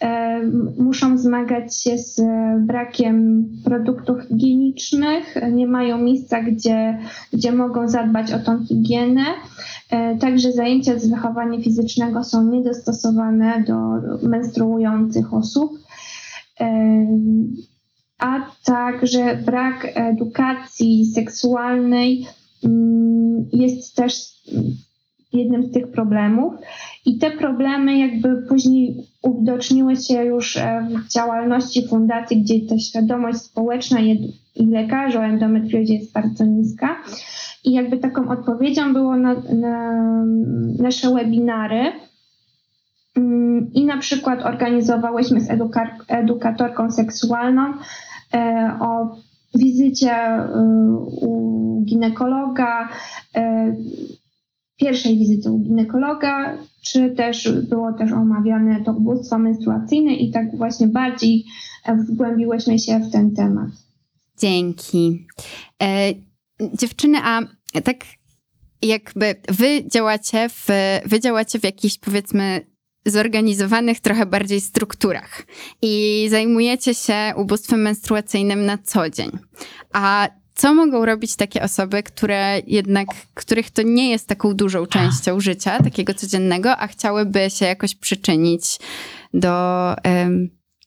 e, 0.00 0.40
muszą 0.78 1.18
zmagać 1.18 1.82
się 1.82 1.98
z 1.98 2.22
brakiem 2.66 3.46
produktów 3.64 4.22
higienicznych, 4.28 5.34
nie 5.52 5.66
mają 5.66 5.98
miejsca, 5.98 6.42
gdzie, 6.42 6.98
gdzie 7.32 7.52
mogą 7.52 7.88
zadbać 7.88 8.32
o 8.32 8.38
tą 8.38 8.64
higienę. 8.66 9.24
Także 10.20 10.52
zajęcia 10.52 10.98
z 10.98 11.06
wychowania 11.10 11.60
fizycznego 11.60 12.24
są 12.24 12.44
niedostosowane 12.44 13.64
do 13.66 13.74
menstruujących 14.28 15.34
osób 15.34 15.81
a 18.18 18.40
także 18.64 19.36
brak 19.46 19.92
edukacji 19.94 21.06
seksualnej 21.06 22.26
mm, 22.64 23.48
jest 23.52 23.96
też 23.96 24.14
jednym 25.32 25.62
z 25.62 25.72
tych 25.72 25.90
problemów. 25.90 26.54
I 27.06 27.18
te 27.18 27.30
problemy 27.30 27.98
jakby 27.98 28.42
później 28.48 28.96
uwidoczniły 29.22 29.96
się 29.96 30.24
już 30.24 30.56
e, 30.56 30.88
w 30.90 31.12
działalności 31.12 31.88
fundacji, 31.88 32.42
gdzie 32.42 32.54
ta 32.68 32.78
świadomość 32.78 33.38
społeczna 33.38 34.00
i 34.00 34.66
lekarzy 34.66 35.18
o 35.18 35.24
endometriozie 35.24 35.94
jest 35.94 36.12
bardzo 36.12 36.44
niska. 36.44 36.96
I 37.64 37.72
jakby 37.72 37.98
taką 37.98 38.28
odpowiedzią 38.28 38.92
było 38.92 39.16
na, 39.16 39.34
na 39.34 40.04
nasze 40.78 41.14
webinary. 41.14 41.92
Mm, 43.16 43.70
I 43.72 43.84
na 43.84 43.98
przykład 43.98 44.42
organizowałyśmy 44.42 45.40
z 45.40 45.50
eduka 45.50 45.96
edukatorką 46.08 46.90
seksualną 46.90 47.72
E, 48.34 48.78
o 48.80 49.16
wizycie 49.54 50.12
e, 50.12 50.46
u 51.20 51.82
ginekologa, 51.84 52.88
e, 53.34 53.76
pierwszej 54.76 55.18
wizyty 55.18 55.50
u 55.50 55.58
ginekologa, 55.58 56.58
czy 56.82 57.10
też 57.10 57.52
było 57.52 57.92
też 57.92 58.12
omawiane 58.12 58.84
to 58.84 58.92
ubóstwo 58.92 59.38
menstruacyjne 59.38 60.14
i 60.14 60.30
tak 60.30 60.56
właśnie 60.56 60.86
bardziej 60.86 61.44
wgłębiłyśmy 62.08 62.78
się 62.78 62.98
w 62.98 63.12
ten 63.12 63.34
temat. 63.34 63.68
Dzięki. 64.38 65.26
E, 65.82 66.12
dziewczyny, 66.74 67.18
a 67.22 67.40
tak 67.84 67.96
jakby 68.82 69.34
wy 69.48 69.88
działacie 69.88 70.48
w, 70.48 70.66
wy 71.06 71.20
działacie 71.20 71.58
w 71.58 71.64
jakichś 71.64 71.98
powiedzmy 71.98 72.71
zorganizowanych 73.06 74.00
trochę 74.00 74.26
bardziej 74.26 74.60
strukturach 74.60 75.42
i 75.82 76.26
zajmujecie 76.30 76.94
się 76.94 77.32
ubóstwem 77.36 77.82
menstruacyjnym 77.82 78.66
na 78.66 78.78
co 78.78 79.10
dzień. 79.10 79.30
A 79.92 80.28
co 80.54 80.74
mogą 80.74 81.04
robić 81.04 81.36
takie 81.36 81.62
osoby, 81.62 82.02
które 82.02 82.60
jednak, 82.66 83.08
których 83.34 83.70
to 83.70 83.82
nie 83.82 84.10
jest 84.10 84.28
taką 84.28 84.54
dużą 84.54 84.86
częścią 84.86 85.40
życia, 85.40 85.82
takiego 85.82 86.14
codziennego, 86.14 86.76
a 86.76 86.86
chciałyby 86.86 87.50
się 87.50 87.64
jakoś 87.64 87.94
przyczynić 87.94 88.78
do, 89.34 89.94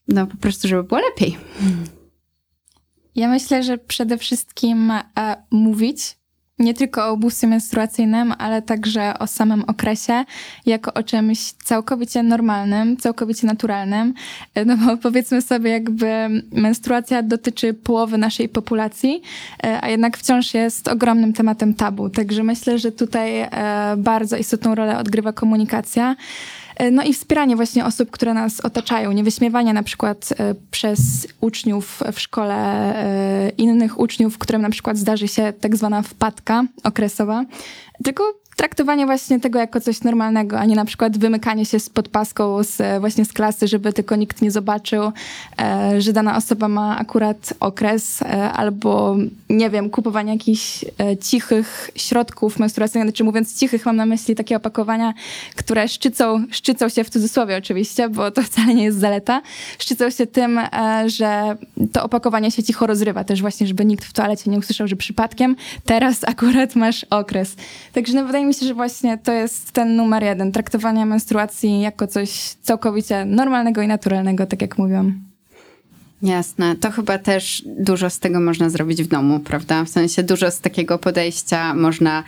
no 0.08 0.26
po 0.26 0.36
prostu, 0.36 0.68
żeby 0.68 0.84
było 0.84 1.00
lepiej? 1.00 1.36
Ja 3.14 3.28
myślę, 3.28 3.62
że 3.62 3.78
przede 3.78 4.18
wszystkim 4.18 4.90
e, 4.90 5.02
mówić 5.50 6.16
nie 6.58 6.74
tylko 6.74 7.08
o 7.08 7.12
ubóstwie 7.12 7.46
menstruacyjnym, 7.46 8.34
ale 8.38 8.62
także 8.62 9.18
o 9.18 9.26
samym 9.26 9.64
okresie, 9.64 10.24
jako 10.66 10.94
o 10.94 11.02
czymś 11.02 11.52
całkowicie 11.52 12.22
normalnym, 12.22 12.96
całkowicie 12.96 13.46
naturalnym. 13.46 14.14
No 14.66 14.76
bo 14.76 14.96
powiedzmy 14.96 15.42
sobie, 15.42 15.70
jakby 15.70 16.06
menstruacja 16.52 17.22
dotyczy 17.22 17.74
połowy 17.74 18.18
naszej 18.18 18.48
populacji, 18.48 19.22
e, 19.64 19.84
a 19.84 19.88
jednak 19.88 20.16
wciąż 20.16 20.54
jest 20.54 20.88
ogromnym 20.88 21.32
tematem 21.32 21.74
tabu. 21.74 22.10
Także 22.10 22.42
myślę, 22.42 22.78
że 22.78 22.92
tutaj 22.92 23.40
e, 23.40 23.48
bardzo 23.98 24.36
istotną 24.36 24.74
rolę 24.74 24.98
odgrywa 24.98 25.32
komunikacja. 25.32 26.16
E, 26.76 26.90
no 26.90 27.02
i 27.02 27.14
wspieranie 27.14 27.56
właśnie 27.56 27.84
osób, 27.84 28.10
które 28.10 28.34
nas 28.34 28.60
otaczają, 28.60 29.12
nie 29.12 29.24
wyśmiewanie 29.24 29.72
na 29.72 29.82
przykład 29.82 30.28
e, 30.38 30.54
przez 30.70 31.26
uczniów 31.40 32.02
w 32.12 32.20
szkole 32.20 32.54
e, 32.54 33.48
innych 33.48 34.00
uczniów, 34.00 34.38
którym 34.38 34.62
na 34.62 34.70
przykład 34.70 34.96
zdarzy 34.98 35.28
się 35.28 35.52
tak 35.60 35.76
zwana 35.76 36.02
wpadka 36.02 36.64
okresowa, 36.84 37.44
tylko 38.04 38.34
traktowanie 38.56 39.06
właśnie 39.06 39.40
tego 39.40 39.58
jako 39.58 39.80
coś 39.80 40.02
normalnego, 40.02 40.58
a 40.58 40.64
nie 40.64 40.76
na 40.76 40.84
przykład 40.84 41.18
wymykanie 41.18 41.66
się 41.66 41.80
z 41.80 41.90
podpaską 41.90 42.62
z, 42.62 43.00
właśnie 43.00 43.24
z 43.24 43.32
klasy, 43.32 43.68
żeby 43.68 43.92
tylko 43.92 44.16
nikt 44.16 44.42
nie 44.42 44.50
zobaczył, 44.50 45.12
e, 45.60 46.00
że 46.00 46.12
dana 46.12 46.36
osoba 46.36 46.68
ma 46.68 46.98
akurat 46.98 47.54
okres, 47.60 48.22
e, 48.22 48.52
albo 48.52 49.16
nie 49.50 49.70
wiem, 49.70 49.90
kupowanie 49.90 50.32
jakichś 50.32 50.84
e, 50.84 51.16
cichych 51.16 51.90
środków 51.94 52.58
menstruacyjnych, 52.58 53.14
czy 53.14 53.24
mówiąc 53.24 53.58
cichych, 53.58 53.86
mam 53.86 53.96
na 53.96 54.06
myśli 54.06 54.34
takie 54.34 54.56
opakowania, 54.56 55.14
które 55.56 55.88
szczycą, 55.88 56.44
szczycą 56.50 56.88
się 56.88 57.04
w 57.04 57.10
cudzysłowie 57.10 57.56
oczywiście, 57.56 58.08
bo 58.08 58.30
to 58.30 58.42
wcale 58.42 58.74
nie 58.74 58.84
jest 58.84 58.98
zaleta, 58.98 59.42
szczycą 59.78 60.10
się 60.10 60.26
tym, 60.26 60.58
e, 60.58 61.04
że 61.06 61.56
to 61.92 62.02
opakowanie 62.04 62.50
się 62.50 62.62
cicho 62.62 62.86
rozrywa, 62.86 63.24
też 63.24 63.40
właśnie, 63.40 63.66
żeby 63.66 63.84
nikt 63.84 64.04
w 64.04 64.12
toalecie 64.12 64.50
nie 64.50 64.58
usłyszał, 64.58 64.88
że 64.88 64.96
przypadkiem 64.96 65.56
teraz 65.84 66.24
akurat 66.24 66.76
masz 66.76 67.04
okres. 67.10 67.56
Także 67.92 68.14
no, 68.14 68.26
wydaje 68.26 68.45
mi 68.46 68.54
się, 68.54 68.66
że 68.66 68.74
właśnie 68.74 69.18
to 69.18 69.32
jest 69.32 69.72
ten 69.72 69.96
numer 69.96 70.22
jeden, 70.22 70.52
traktowanie 70.52 71.06
menstruacji 71.06 71.80
jako 71.80 72.06
coś 72.06 72.30
całkowicie 72.62 73.24
normalnego 73.24 73.82
i 73.82 73.86
naturalnego, 73.88 74.46
tak 74.46 74.62
jak 74.62 74.78
mówiłam. 74.78 75.20
Jasne, 76.22 76.76
to 76.76 76.90
chyba 76.90 77.18
też 77.18 77.62
dużo 77.66 78.10
z 78.10 78.18
tego 78.18 78.40
można 78.40 78.70
zrobić 78.70 79.02
w 79.02 79.06
domu, 79.06 79.40
prawda? 79.40 79.84
W 79.84 79.88
sensie 79.88 80.22
dużo 80.22 80.50
z 80.50 80.60
takiego 80.60 80.98
podejścia 80.98 81.74
można 81.74 82.24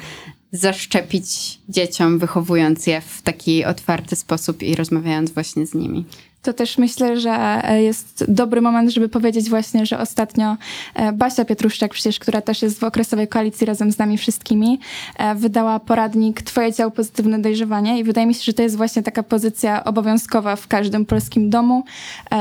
zaszczepić 0.53 1.59
dzieciom, 1.69 2.19
wychowując 2.19 2.87
je 2.87 3.01
w 3.01 3.23
taki 3.23 3.65
otwarty 3.65 4.17
sposób 4.17 4.63
i 4.63 4.75
rozmawiając 4.75 5.31
właśnie 5.31 5.67
z 5.67 5.75
nimi. 5.75 6.05
To 6.43 6.53
też 6.53 6.79
myślę, 6.79 7.21
że 7.21 7.31
e, 7.31 7.83
jest 7.83 8.25
dobry 8.29 8.61
moment, 8.61 8.91
żeby 8.91 9.09
powiedzieć 9.09 9.49
właśnie, 9.49 9.87
że 9.87 9.99
ostatnio 9.99 10.57
e, 10.95 11.13
Basia 11.13 11.45
Pietruszczak, 11.45 11.93
przecież, 11.93 12.19
która 12.19 12.41
też 12.41 12.63
jest 12.63 12.81
w 12.81 12.85
okresowej 12.85 13.29
koalicji 13.29 13.67
razem 13.67 13.93
z 13.93 13.99
nami 13.99 14.19
wszystkimi, 14.19 14.81
e, 15.19 15.35
wydała 15.35 15.81
poradnik 15.81 16.43
Twoje 16.43 16.73
ciało 16.73 16.91
pozytywne 16.91 17.39
dojrzewanie 17.39 17.99
i 17.99 18.05
wydaje 18.05 18.27
mi 18.27 18.35
się, 18.35 18.43
że 18.45 18.53
to 18.53 18.63
jest 18.63 18.77
właśnie 18.77 19.03
taka 19.03 19.23
pozycja 19.23 19.85
obowiązkowa 19.85 20.57
w 20.57 20.69
każdym 20.69 21.07
polskim 21.07 21.51
domu, 21.51 21.85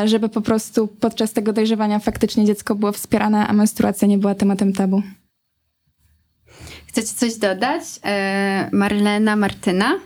żeby 0.05 0.29
po 0.29 0.41
prostu 0.41 0.87
podczas 0.87 1.33
tego 1.33 1.53
dojrzewania 1.53 1.99
faktycznie 1.99 2.45
dziecko 2.45 2.75
było 2.75 2.91
wspierane, 2.91 3.47
a 3.47 3.53
menstruacja 3.53 4.07
nie 4.07 4.17
była 4.17 4.35
tematem 4.35 4.73
tabu. 4.73 5.01
Chcecie 6.87 7.13
coś 7.15 7.35
dodać? 7.35 7.83
Marlena, 8.71 9.35
Martyna? 9.35 9.99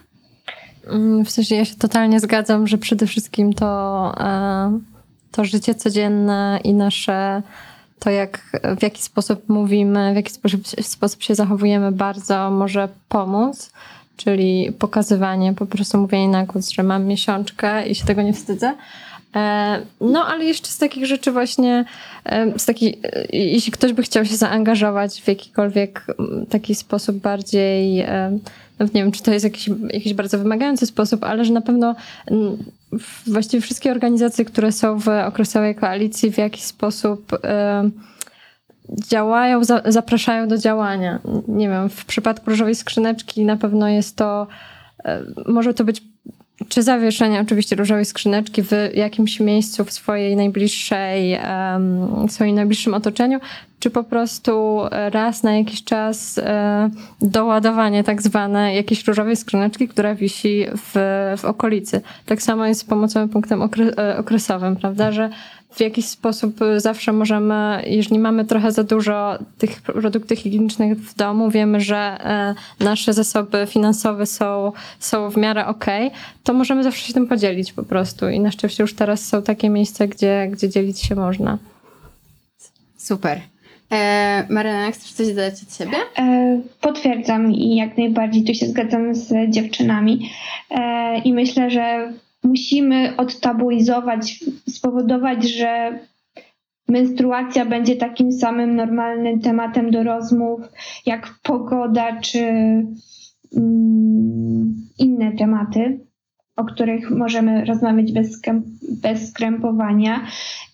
Mm, 0.87 1.25
w 1.25 1.31
sensie 1.31 1.55
ja 1.55 1.65
się 1.65 1.75
totalnie 1.75 2.19
zgadzam, 2.19 2.67
że 2.67 2.77
przede 2.77 3.07
wszystkim 3.07 3.53
to, 3.53 4.13
e, 4.19 4.79
to 5.31 5.45
życie 5.45 5.75
codzienne 5.75 6.59
i 6.63 6.73
nasze 6.73 7.41
to, 7.99 8.09
jak, 8.09 8.59
w 8.79 8.83
jaki 8.83 9.03
sposób 9.03 9.49
mówimy, 9.49 10.13
w 10.13 10.15
jaki 10.15 10.33
sposób, 10.33 10.67
sposób 10.67 11.23
się 11.23 11.35
zachowujemy, 11.35 11.91
bardzo 11.91 12.51
może 12.51 12.89
pomóc. 13.09 13.71
Czyli 14.17 14.71
pokazywanie, 14.79 15.53
po 15.53 15.65
prostu 15.65 15.97
mówienie 15.97 16.27
na 16.27 16.45
głos, 16.45 16.69
że 16.69 16.83
mam 16.83 17.05
miesiączkę 17.05 17.87
i 17.87 17.95
się 17.95 18.05
tego 18.05 18.21
nie 18.21 18.33
wstydzę. 18.33 18.73
E, 19.35 19.81
no, 20.01 20.25
ale 20.25 20.45
jeszcze 20.45 20.67
z 20.67 20.77
takich 20.77 21.05
rzeczy 21.05 21.31
właśnie, 21.31 21.85
e, 22.25 22.59
z 22.59 22.65
taki, 22.65 22.97
jeśli 23.33 23.71
ktoś 23.71 23.93
by 23.93 24.03
chciał 24.03 24.25
się 24.25 24.35
zaangażować 24.35 25.21
w 25.21 25.27
jakikolwiek 25.27 26.05
taki 26.49 26.75
sposób 26.75 27.15
bardziej 27.15 28.05
nawet 28.79 28.93
nie 28.93 29.03
wiem, 29.03 29.11
czy 29.11 29.23
to 29.23 29.31
jest 29.31 29.45
jakiś, 29.45 29.69
jakiś 29.89 30.13
bardzo 30.13 30.37
wymagający 30.37 30.85
sposób, 30.85 31.23
ale 31.23 31.45
że 31.45 31.53
na 31.53 31.61
pewno 31.61 31.95
właściwie 33.27 33.61
wszystkie 33.61 33.91
organizacje, 33.91 34.45
które 34.45 34.71
są 34.71 34.99
w 34.99 35.07
okresowej 35.07 35.75
koalicji 35.75 36.31
w 36.31 36.37
jakiś 36.37 36.63
sposób 36.63 37.39
działają, 39.09 39.61
zapraszają 39.85 40.47
do 40.47 40.57
działania. 40.57 41.19
Nie 41.47 41.69
wiem, 41.69 41.89
w 41.89 42.05
przypadku 42.05 42.49
Różowej 42.49 42.75
Skrzyneczki 42.75 43.45
na 43.45 43.57
pewno 43.57 43.87
jest 43.87 44.15
to, 44.15 44.47
może 45.47 45.73
to 45.73 45.83
być 45.83 46.01
czy 46.71 46.83
zawieszenie 46.83 47.41
oczywiście 47.41 47.75
różowej 47.75 48.05
skrzyneczki 48.05 48.63
w 48.63 48.71
jakimś 48.93 49.39
miejscu 49.39 49.85
w 49.85 49.91
swojej 49.91 50.35
najbliższej, 50.35 51.39
w 52.27 52.31
swoim 52.31 52.55
najbliższym 52.55 52.93
otoczeniu, 52.93 53.39
czy 53.79 53.89
po 53.89 54.03
prostu 54.03 54.81
raz 54.91 55.43
na 55.43 55.57
jakiś 55.57 55.83
czas 55.83 56.37
e, 56.37 56.89
doładowanie 57.21 58.03
tak 58.03 58.21
zwane 58.21 58.75
jakiejś 58.75 59.07
różowej 59.07 59.35
skrzyneczki, 59.35 59.87
która 59.87 60.15
wisi 60.15 60.65
w, 60.77 60.91
w 61.37 61.45
okolicy. 61.45 62.01
Tak 62.25 62.41
samo 62.41 62.65
jest 62.65 62.81
z 62.81 62.83
pomocowym 62.83 63.29
punktem 63.29 63.61
e, 63.61 64.17
okresowym, 64.17 64.75
prawda, 64.75 65.11
że 65.11 65.29
w 65.71 65.79
jakiś 65.79 66.05
sposób 66.05 66.59
zawsze 66.77 67.13
możemy, 67.13 67.83
jeżeli 67.85 68.19
mamy 68.19 68.45
trochę 68.45 68.71
za 68.71 68.83
dużo 68.83 69.37
tych 69.57 69.81
produktów 69.81 70.39
higienicznych 70.39 70.97
w 70.97 71.15
domu, 71.15 71.49
wiemy, 71.49 71.81
że 71.81 71.97
e, 71.97 72.55
nasze 72.79 73.13
zasoby 73.13 73.67
finansowe 73.67 74.25
są, 74.25 74.71
są 74.99 75.29
w 75.29 75.37
miarę 75.37 75.65
ok, 75.65 75.85
to 76.43 76.53
możemy 76.53 76.83
zawsze 76.83 77.07
się 77.07 77.13
tym 77.13 77.27
podzielić 77.27 77.73
po 77.73 77.83
prostu. 77.83 78.29
I 78.29 78.39
na 78.39 78.51
szczęście 78.51 78.83
już 78.83 78.93
teraz 78.93 79.25
są 79.25 79.41
takie 79.41 79.69
miejsca, 79.69 80.07
gdzie, 80.07 80.47
gdzie 80.51 80.69
dzielić 80.69 80.99
się 80.99 81.15
można. 81.15 81.57
Super. 82.97 83.41
E, 83.91 84.45
Maryna, 84.49 84.91
chcesz 84.91 85.11
coś 85.11 85.27
dodać 85.27 85.53
od 85.63 85.77
siebie? 85.77 85.97
E, 86.19 86.61
potwierdzam 86.81 87.51
i 87.51 87.75
jak 87.75 87.97
najbardziej 87.97 88.43
tu 88.43 88.53
się 88.53 88.65
zgadzam 88.65 89.15
z 89.15 89.49
dziewczynami. 89.49 90.29
E, 90.69 91.19
I 91.19 91.33
myślę, 91.33 91.69
że 91.69 92.13
musimy 92.43 93.17
odtabuizować, 93.17 94.43
spowodować, 94.69 95.49
że 95.49 95.99
menstruacja 96.87 97.65
będzie 97.65 97.95
takim 97.95 98.31
samym 98.31 98.75
normalnym 98.75 99.41
tematem 99.41 99.91
do 99.91 100.03
rozmów 100.03 100.61
jak 101.05 101.35
pogoda 101.43 102.19
czy 102.19 102.39
mm, 103.57 104.75
inne 104.99 105.31
tematy 105.31 105.99
o 106.55 106.63
których 106.63 107.11
możemy 107.11 107.65
rozmawiać 107.65 108.11
bez, 108.11 108.41
bez 109.01 109.29
skrępowania 109.29 110.25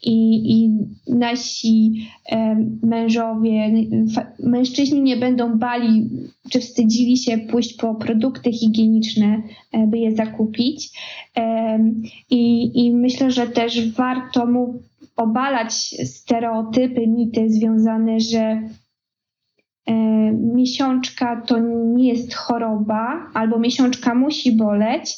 i, 0.03 0.15
i 0.53 0.69
nasi 1.07 2.07
e, 2.31 2.55
mężowie, 2.83 3.71
mężczyźni 4.39 5.01
nie 5.01 5.17
będą 5.17 5.57
bali 5.57 6.09
czy 6.51 6.59
wstydzili 6.59 7.17
się 7.17 7.37
pójść 7.37 7.73
po 7.73 7.95
produkty 7.95 8.51
higieniczne, 8.51 9.41
e, 9.71 9.87
by 9.87 9.97
je 9.97 10.15
zakupić. 10.15 10.99
E, 11.37 11.79
i, 12.29 12.71
I 12.85 12.93
myślę, 12.93 13.31
że 13.31 13.47
też 13.47 13.91
warto 13.93 14.45
mu 14.45 14.83
obalać 15.15 15.73
stereotypy, 16.05 17.07
mity 17.07 17.49
związane, 17.49 18.19
że 18.19 18.61
E, 19.87 19.93
miesiączka 20.31 21.41
to 21.41 21.59
nie 21.95 22.09
jest 22.09 22.33
choroba, 22.33 23.29
albo 23.33 23.59
miesiączka 23.59 24.15
musi 24.15 24.57
boleć, 24.57 25.17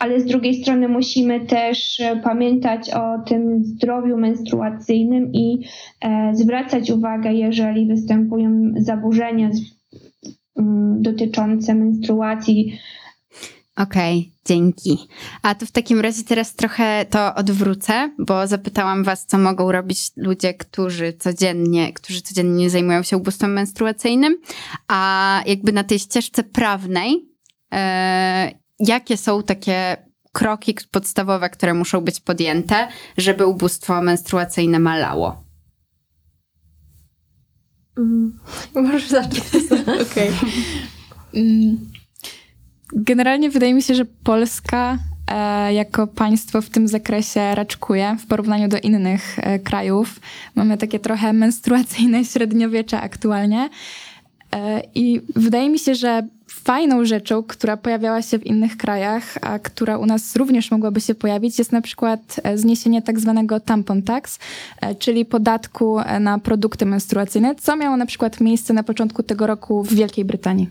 ale 0.00 0.20
z 0.20 0.24
drugiej 0.24 0.62
strony 0.62 0.88
musimy 0.88 1.46
też 1.46 2.00
e, 2.00 2.16
pamiętać 2.16 2.90
o 2.90 3.18
tym 3.26 3.64
zdrowiu 3.64 4.16
menstruacyjnym 4.16 5.32
i 5.32 5.64
e, 6.00 6.34
zwracać 6.34 6.90
uwagę, 6.90 7.32
jeżeli 7.32 7.86
występują 7.86 8.72
zaburzenia 8.76 9.50
mm, 10.56 11.02
dotyczące 11.02 11.74
menstruacji, 11.74 12.78
Okej, 13.76 14.18
okay, 14.18 14.32
dzięki. 14.46 14.98
A 15.42 15.54
to 15.54 15.66
w 15.66 15.70
takim 15.70 16.00
razie 16.00 16.24
teraz 16.24 16.54
trochę 16.54 17.06
to 17.10 17.34
odwrócę, 17.34 18.10
bo 18.18 18.46
zapytałam 18.46 19.04
was, 19.04 19.26
co 19.26 19.38
mogą 19.38 19.72
robić 19.72 20.10
ludzie, 20.16 20.54
którzy 20.54 21.12
codziennie, 21.12 21.92
którzy 21.92 22.22
codziennie 22.22 22.70
zajmują 22.70 23.02
się 23.02 23.16
ubóstwem 23.16 23.52
menstruacyjnym, 23.52 24.38
a 24.88 25.42
jakby 25.46 25.72
na 25.72 25.84
tej 25.84 25.98
ścieżce 25.98 26.44
prawnej, 26.44 27.28
e, 27.72 28.60
jakie 28.80 29.16
są 29.16 29.42
takie 29.42 29.96
kroki 30.32 30.74
podstawowe, 30.90 31.50
które 31.50 31.74
muszą 31.74 32.00
być 32.00 32.20
podjęte, 32.20 32.88
żeby 33.16 33.46
ubóstwo 33.46 34.02
menstruacyjne 34.02 34.78
malało? 34.78 35.44
Mm, 37.98 38.38
możesz 38.74 39.08
zacząć. 39.08 39.42
Okej. 40.10 40.30
Mm. 41.34 41.90
Generalnie 42.92 43.50
wydaje 43.50 43.74
mi 43.74 43.82
się, 43.82 43.94
że 43.94 44.04
Polska 44.04 44.98
e, 45.30 45.74
jako 45.74 46.06
państwo 46.06 46.62
w 46.62 46.70
tym 46.70 46.88
zakresie 46.88 47.54
raczkuje 47.54 48.16
w 48.20 48.26
porównaniu 48.26 48.68
do 48.68 48.78
innych 48.78 49.38
e, 49.38 49.58
krajów. 49.58 50.20
Mamy 50.54 50.78
takie 50.78 50.98
trochę 50.98 51.32
menstruacyjne 51.32 52.24
średniowiecze 52.24 53.00
aktualnie. 53.00 53.68
I 54.94 55.20
wydaje 55.36 55.70
mi 55.70 55.78
się, 55.78 55.94
że 55.94 56.28
fajną 56.64 57.04
rzeczą, 57.04 57.42
która 57.42 57.76
pojawiała 57.76 58.22
się 58.22 58.38
w 58.38 58.46
innych 58.46 58.76
krajach, 58.76 59.24
a 59.42 59.58
która 59.58 59.98
u 59.98 60.06
nas 60.06 60.36
również 60.36 60.70
mogłaby 60.70 61.00
się 61.00 61.14
pojawić, 61.14 61.58
jest 61.58 61.72
na 61.72 61.80
przykład 61.80 62.40
e, 62.42 62.58
zniesienie 62.58 63.02
tak 63.02 63.20
zwanego 63.20 63.60
tampon 63.60 64.02
tax, 64.02 64.38
e, 64.80 64.94
czyli 64.94 65.24
podatku 65.24 65.98
e, 65.98 66.20
na 66.20 66.38
produkty 66.38 66.86
menstruacyjne, 66.86 67.54
co 67.54 67.76
miało 67.76 67.96
na 67.96 68.06
przykład 68.06 68.40
miejsce 68.40 68.74
na 68.74 68.82
początku 68.82 69.22
tego 69.22 69.46
roku 69.46 69.82
w 69.84 69.94
Wielkiej 69.94 70.24
Brytanii. 70.24 70.68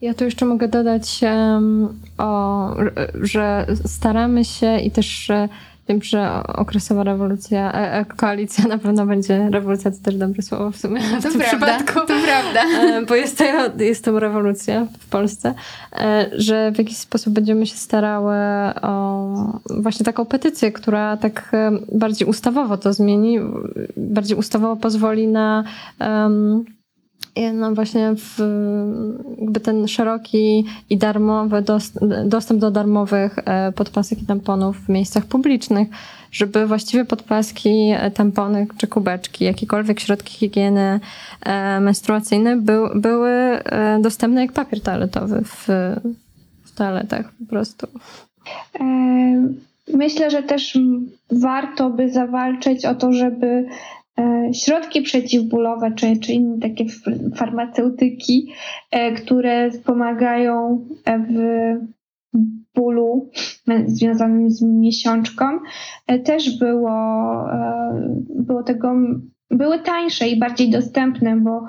Ja 0.00 0.14
tu 0.14 0.24
jeszcze 0.24 0.46
mogę 0.46 0.68
dodać, 0.68 1.20
um, 1.22 2.00
o, 2.18 2.76
że 3.20 3.66
staramy 3.86 4.44
się 4.44 4.80
i 4.80 4.90
też 4.90 5.30
Wiem, 5.88 6.02
że 6.02 6.42
okresowa 6.46 7.04
rewolucja, 7.04 7.72
e, 7.72 7.92
e, 7.92 8.04
koalicja 8.04 8.64
na 8.66 8.78
pewno 8.78 9.06
będzie, 9.06 9.48
rewolucja 9.50 9.90
to 9.90 9.96
też 10.02 10.14
dobre 10.14 10.42
słowo 10.42 10.70
w 10.70 10.76
sumie 10.76 11.00
w 11.00 11.22
to 11.22 11.30
tym 11.30 11.40
prawda, 11.40 11.46
przypadku. 11.46 12.00
To 12.00 12.14
prawda. 12.24 12.62
E, 12.80 13.06
bo 13.06 13.14
jest 13.14 13.38
to, 13.38 13.44
jest 13.78 14.04
to 14.04 14.20
rewolucja 14.20 14.86
w 15.00 15.08
Polsce, 15.08 15.54
że 16.32 16.72
w 16.72 16.78
jakiś 16.78 16.96
sposób 16.96 17.32
będziemy 17.32 17.66
się 17.66 17.76
starały 17.76 18.36
o 18.82 19.28
właśnie 19.70 20.06
taką 20.06 20.24
petycję, 20.24 20.72
która 20.72 21.16
tak 21.16 21.52
bardziej 21.92 22.28
ustawowo 22.28 22.76
to 22.76 22.92
zmieni, 22.92 23.38
bardziej 23.96 24.38
ustawowo 24.38 24.76
pozwoli 24.76 25.28
na 25.28 25.64
um, 26.00 26.64
no 27.52 27.74
właśnie 27.74 28.14
w, 28.16 28.38
jakby 29.38 29.60
ten 29.60 29.88
szeroki 29.88 30.64
i 30.90 30.96
darmowy 30.98 31.64
dostęp 32.24 32.60
do 32.60 32.70
darmowych 32.70 33.38
e, 33.44 33.72
podpasek 33.72 34.22
i 34.22 34.26
tamponów 34.26 34.76
w 34.76 34.88
miejscach 34.88 35.24
publicznych, 35.24 35.88
żeby 36.32 36.66
właściwie 36.66 37.04
podpaski, 37.04 37.92
e, 37.96 38.10
tampony 38.10 38.66
czy 38.76 38.86
kubeczki, 38.86 39.44
jakiekolwiek 39.44 40.00
środki 40.00 40.34
higieny 40.34 41.00
e, 41.42 41.80
menstruacyjne 41.80 42.56
by, 42.56 42.78
były 42.94 43.32
dostępne 44.00 44.40
jak 44.40 44.52
papier 44.52 44.80
toaletowy 44.80 45.42
w, 45.44 45.68
w 46.64 46.74
toaletach 46.74 47.32
po 47.38 47.46
prostu. 47.46 47.86
Myślę, 49.94 50.30
że 50.30 50.42
też 50.42 50.78
warto 51.30 51.90
by 51.90 52.10
zawalczyć 52.10 52.86
o 52.86 52.94
to, 52.94 53.12
żeby 53.12 53.66
środki 54.54 55.02
przeciwbólowe 55.02 55.92
czy, 55.96 56.16
czy 56.16 56.32
inne 56.32 56.58
takie 56.58 56.84
farmaceutyki, 57.36 58.52
e, 58.90 59.12
które 59.12 59.70
wspomagają 59.70 60.86
e, 61.04 61.18
w 61.18 61.32
bólu 62.74 63.30
związanym 63.86 64.50
z 64.50 64.62
miesiączką, 64.62 65.44
też 66.24 66.58
było, 66.58 66.90
było 68.28 68.62
tego, 68.62 68.94
były 69.50 69.78
tańsze 69.78 70.28
i 70.28 70.38
bardziej 70.38 70.70
dostępne, 70.70 71.36
bo 71.36 71.66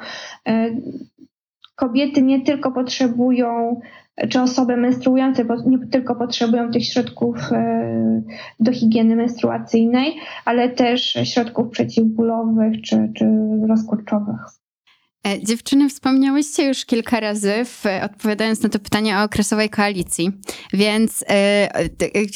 kobiety 1.76 2.22
nie 2.22 2.42
tylko 2.42 2.72
potrzebują 2.72 3.80
czy 4.30 4.42
osoby 4.42 4.78
menstruujące 4.78 5.46
nie 5.66 5.88
tylko 5.88 6.16
potrzebują 6.16 6.72
tych 6.72 6.86
środków 6.86 7.38
e, 7.52 8.22
do 8.60 8.72
higieny 8.72 9.16
menstruacyjnej, 9.16 10.16
ale 10.46 10.70
też 10.70 11.18
środków 11.24 11.70
przeciwbólowych 11.70 12.82
czy, 12.82 13.12
czy 13.16 13.26
rozkurczowych. 13.70 14.42
E, 15.28 15.44
dziewczyny, 15.44 15.90
wspomniałyście 15.90 16.68
już 16.68 16.86
kilka 16.86 17.20
razy, 17.20 17.54
w, 17.66 17.84
odpowiadając 18.04 18.64
na 18.64 18.70
to 18.70 18.80
pytanie 18.80 19.18
o 19.18 19.24
okresowej 19.24 19.70
koalicji, 19.70 20.32
więc 20.74 21.26
e, 21.30 21.70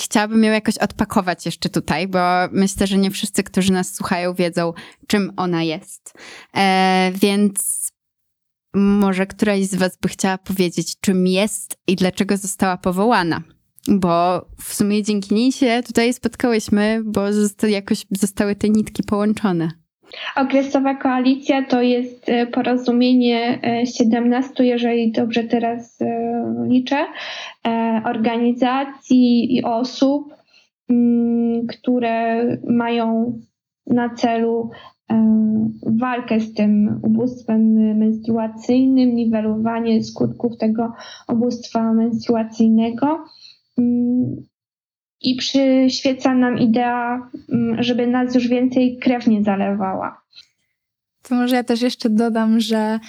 chciałabym 0.02 0.44
ją 0.44 0.52
jakoś 0.52 0.78
odpakować 0.78 1.46
jeszcze 1.46 1.70
tutaj, 1.70 2.08
bo 2.08 2.20
myślę, 2.52 2.88
że 2.88 2.98
nie 2.98 3.12
wszyscy, 3.12 3.44
którzy 3.44 3.74
nas 3.74 3.94
słuchają, 3.94 4.34
wiedzą, 4.34 4.74
czym 5.08 5.34
ona 5.38 5.64
jest. 5.64 6.14
Więc 7.14 7.88
może 8.74 9.26
któraś 9.26 9.64
z 9.64 9.76
Was 9.76 9.98
by 10.02 10.08
chciała 10.08 10.38
powiedzieć, 10.38 11.00
czym 11.00 11.28
jest 11.28 11.78
i 11.88 11.96
dlaczego 11.96 12.38
została 12.38 12.78
powołana? 12.78 13.42
Bo 13.88 14.46
w 14.62 14.74
sumie 14.74 15.04
dzięki 15.04 15.36
niej 15.36 15.52
się 15.52 15.82
tutaj 15.86 16.14
spotkałyśmy, 16.14 17.02
bo 17.06 17.34
zosta 17.34 17.68
jakoś 17.68 18.06
zostały 18.12 18.56
te 18.56 18.70
nitki 18.70 19.04
połączone. 19.04 19.72
Okresowa 20.36 20.96
koalicja 20.96 21.66
to 21.66 21.82
jest 21.82 22.30
e, 22.30 22.48
porozumienie 22.48 23.60
17, 23.98 24.54
e, 24.60 24.66
jeżeli 24.66 25.12
dobrze 25.12 25.44
teraz 25.44 26.02
e, 26.02 26.66
liczę, 26.68 27.06
organizacji 28.06 29.56
i 29.56 29.64
osób, 29.64 30.34
mm, 30.90 31.68
które 31.68 32.44
mają 32.68 33.40
na 33.88 34.16
celu 34.16 34.70
walkę 35.86 36.40
z 36.40 36.54
tym 36.54 37.00
ubóstwem 37.04 37.74
menstruacyjnym, 37.98 39.16
niwelowanie 39.16 40.04
skutków 40.04 40.58
tego 40.58 40.94
ubóstwa 41.28 41.94
menstruacyjnego. 41.94 43.26
Mm, 43.78 44.36
I 45.22 45.36
przyświeca 45.36 46.36
nam 46.36 46.58
idea, 46.58 47.30
mm, 47.54 47.84
żeby 47.84 48.08
nas 48.08 48.36
już 48.36 48.48
więcej 48.48 48.98
krew 48.98 49.28
nie 49.28 49.44
zalewała. 49.44 50.22
To 51.24 51.36
może 51.36 51.56
ja 51.56 51.64
też 51.64 51.82
jeszcze 51.82 52.10
dodam, 52.10 52.60
że 52.60 53.00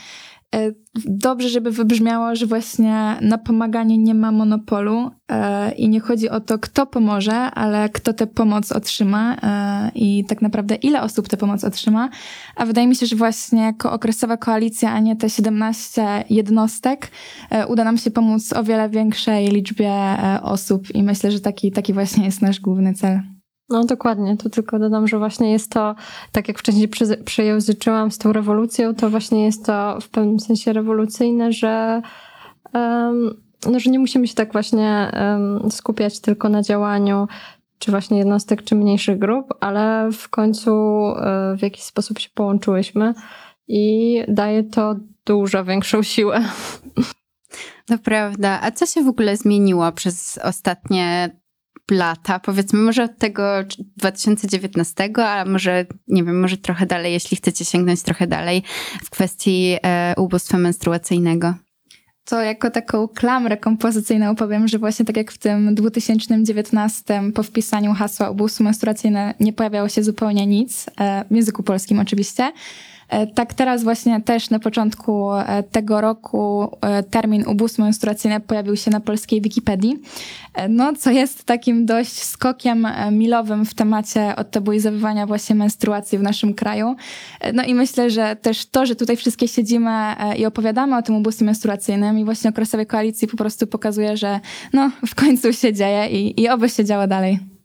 dobrze, 1.04 1.48
żeby 1.48 1.70
wybrzmiało, 1.70 2.37
że 2.37 2.46
właśnie 2.46 3.16
na 3.20 3.38
pomaganie 3.38 3.98
nie 3.98 4.14
ma 4.14 4.32
monopolu 4.32 5.11
e, 5.28 5.72
i 5.72 5.88
nie 5.88 6.00
chodzi 6.00 6.28
o 6.28 6.40
to, 6.40 6.58
kto 6.58 6.87
pomoże, 6.87 7.34
ale 7.34 7.88
kto 7.88 8.12
tę 8.12 8.26
pomoc 8.26 8.72
otrzyma 8.72 9.37
e, 9.37 9.90
i 9.94 10.24
tak 10.24 10.42
naprawdę 10.42 10.74
ile 10.74 11.02
osób 11.02 11.28
tę 11.28 11.37
pomoc 11.37 11.64
otrzyma. 11.64 12.08
A 12.56 12.66
wydaje 12.66 12.87
mi 12.87 12.96
się, 12.96 13.06
że 13.06 13.16
właśnie 13.16 13.62
jako 13.62 13.92
okresowa 13.92 14.37
koalicja, 14.37 14.92
a 14.92 15.00
nie 15.00 15.16
te 15.16 15.30
17 15.30 16.24
jednostek, 16.30 17.11
uda 17.68 17.84
nam 17.84 17.98
się 17.98 18.11
pomóc 18.11 18.52
o 18.52 18.64
wiele 18.64 18.88
większej 18.88 19.48
liczbie 19.48 19.92
osób 20.42 20.94
i 20.94 21.02
myślę, 21.02 21.30
że 21.30 21.40
taki, 21.40 21.72
taki 21.72 21.92
właśnie 21.92 22.24
jest 22.24 22.42
nasz 22.42 22.61
główny 22.61 22.94
cel. 22.94 23.38
No 23.68 23.85
dokładnie, 23.85 24.37
tu 24.37 24.50
tylko 24.50 24.78
dodam, 24.78 25.09
że 25.09 25.18
właśnie 25.18 25.52
jest 25.52 25.72
to, 25.72 25.94
tak 26.33 26.48
jak 26.48 26.59
wcześniej 26.59 26.88
przejęzyczyłam 27.24 28.11
z 28.11 28.18
tą 28.18 28.33
rewolucją, 28.33 28.94
to 28.94 29.11
właśnie 29.11 29.44
jest 29.44 29.66
to 29.66 29.98
w 30.00 30.09
pewnym 30.09 30.40
sensie 30.40 30.72
rewolucyjne, 30.72 31.52
że, 31.52 32.02
um, 32.74 33.40
no, 33.66 33.81
że 33.81 33.90
nie 33.90 33.98
musimy 33.98 34.28
się 34.28 34.35
tak 34.35 34.52
właśnie 34.52 35.12
um, 35.14 35.70
skupiać 35.70 36.20
tylko 36.20 36.48
na 36.48 36.62
działaniu 36.62 37.28
czy 37.78 37.90
właśnie 37.90 38.18
jednostek, 38.18 38.62
czy 38.62 38.74
mniejszych 38.74 39.18
grup, 39.18 39.54
ale 39.61 40.09
w 40.12 40.28
końcu 40.28 40.70
um, 40.70 41.59
w 41.59 41.62
jakiś 41.62 41.83
sposób 41.83 42.18
się 42.18 42.28
połączyłyśmy 42.35 43.14
i 43.68 44.22
daje 44.28 44.64
to 44.64 44.96
dużo 45.26 45.64
większą 45.64 46.02
siłę. 46.02 46.44
To 47.87 47.98
prawda. 47.98 48.61
A 48.62 48.70
co 48.70 48.87
się 48.87 49.02
w 49.02 49.09
ogóle 49.09 49.37
zmieniło 49.37 49.92
przez 49.92 50.38
ostatnie 50.42 51.31
lata, 51.90 52.40
powiedzmy 52.40 52.81
może 52.81 53.05
od 53.05 53.18
tego 53.18 53.42
2019, 53.96 55.11
a 55.24 55.44
może, 55.44 55.87
nie 56.09 56.24
wiem, 56.24 56.40
może 56.40 56.57
trochę 56.57 56.87
dalej, 56.87 57.12
jeśli 57.12 57.37
chcecie 57.37 57.64
sięgnąć 57.64 58.03
trochę 58.03 58.27
dalej 58.27 58.62
w 59.05 59.11
kwestii 59.11 59.77
e, 59.83 60.14
ubóstwa 60.16 60.59
menstruacyjnego? 60.59 61.55
To 62.24 62.42
jako 62.42 62.70
taką 62.70 63.09
klamrę 63.09 63.57
kompozycyjną 63.57 64.37
powiem, 64.37 64.68
że 64.68 64.79
właśnie 64.79 65.05
tak 65.05 65.16
jak 65.16 65.33
w 65.33 65.38
tym 65.38 65.74
2019 65.74 67.22
po 67.35 67.42
wpisaniu 67.42 67.94
hasła 67.94 68.31
ubóstwo 68.31 68.64
menstruacyjne 68.64 69.35
nie 69.40 69.53
pojawiało 69.53 69.88
się 69.88 70.03
zupełnie 70.03 70.46
nic, 70.46 70.87
e, 71.01 71.24
w 71.31 71.35
języku 71.35 71.62
polskim 71.62 71.98
oczywiście, 71.98 72.53
tak 73.35 73.55
teraz 73.55 73.83
właśnie 73.83 74.21
też 74.21 74.51
na 74.51 74.59
początku 74.59 75.33
e, 75.33 75.62
tego 75.62 76.01
roku 76.01 76.71
e, 76.81 77.03
termin 77.03 77.44
ubóstwo 77.47 77.83
menstruacyjne 77.83 78.40
pojawił 78.40 78.77
się 78.77 78.90
na 78.90 79.01
polskiej 79.01 79.40
Wikipedii, 79.40 79.99
no 80.68 80.92
co 80.92 81.11
jest 81.11 81.44
takim 81.44 81.87
dość 81.87 82.23
skokiem 82.23 82.87
milowym 83.12 83.64
w 83.64 83.75
temacie 83.75 84.37
odtabuizowywania 84.37 85.27
właśnie 85.27 85.55
menstruacji 85.55 86.18
w 86.18 86.23
naszym 86.23 86.55
kraju. 86.55 86.97
No 87.55 87.62
i 87.62 87.75
myślę, 87.75 88.11
że 88.11 88.37
też 88.37 88.66
to, 88.66 88.87
że 88.87 88.97
tutaj 88.97 89.16
wszystkie 89.16 89.49
siedzimy 89.49 90.14
i 90.38 90.47
opowiadamy 90.47 90.97
o 90.97 91.03
tym 91.03 91.14
ubóstwie 91.14 91.44
menstruacyjnym 91.44 92.18
i 92.18 92.25
właśnie 92.25 92.51
okresowej 92.51 92.87
koalicji 92.87 93.29
po 93.29 93.37
prostu 93.37 93.66
pokazuje, 93.66 94.16
że 94.16 94.40
no 94.73 94.90
w 95.07 95.14
końcu 95.14 95.53
się 95.53 95.73
dzieje 95.73 96.09
i, 96.09 96.40
i 96.42 96.49
oby 96.49 96.68
się 96.68 96.85
działo 96.85 97.07
dalej. 97.07 97.58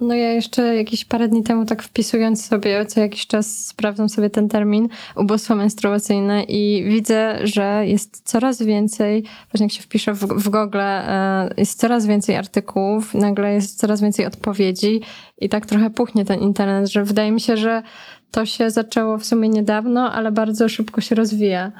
No 0.00 0.14
ja 0.14 0.32
jeszcze 0.32 0.76
jakieś 0.76 1.04
parę 1.04 1.28
dni 1.28 1.42
temu 1.42 1.64
tak 1.64 1.82
wpisując 1.82 2.46
sobie 2.46 2.86
co 2.86 3.00
jakiś 3.00 3.26
czas 3.26 3.66
sprawdzam 3.66 4.08
sobie 4.08 4.30
ten 4.30 4.48
termin 4.48 4.88
ubóstwo 5.16 5.54
menstruacyjne 5.54 6.42
i 6.42 6.84
widzę, 6.88 7.38
że 7.42 7.82
jest 7.86 8.28
coraz 8.28 8.62
więcej, 8.62 9.24
właśnie 9.52 9.64
jak 9.66 9.72
się 9.72 9.82
wpiszę 9.82 10.12
w, 10.12 10.18
w 10.18 10.48
Google, 10.48 10.78
e, 10.80 11.50
jest 11.56 11.80
coraz 11.80 12.06
więcej 12.06 12.36
artykułów, 12.36 13.14
nagle 13.14 13.54
jest 13.54 13.78
coraz 13.78 14.00
więcej 14.00 14.26
odpowiedzi 14.26 15.00
i 15.38 15.48
tak 15.48 15.66
trochę 15.66 15.90
puchnie 15.90 16.24
ten 16.24 16.40
internet, 16.40 16.90
że 16.90 17.04
wydaje 17.04 17.32
mi 17.32 17.40
się, 17.40 17.56
że 17.56 17.82
to 18.30 18.46
się 18.46 18.70
zaczęło 18.70 19.18
w 19.18 19.24
sumie 19.24 19.48
niedawno, 19.48 20.12
ale 20.12 20.32
bardzo 20.32 20.68
szybko 20.68 21.00
się 21.00 21.14
rozwija. 21.14 21.72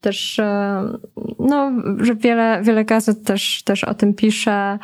Też, 0.00 0.38
e, 0.38 0.82
no, 1.38 1.72
że 1.98 2.14
wiele, 2.14 2.60
wiele 2.62 2.84
gazet 2.84 3.24
też, 3.24 3.62
też 3.62 3.84
o 3.84 3.94
tym 3.94 4.14
pisze, 4.14 4.78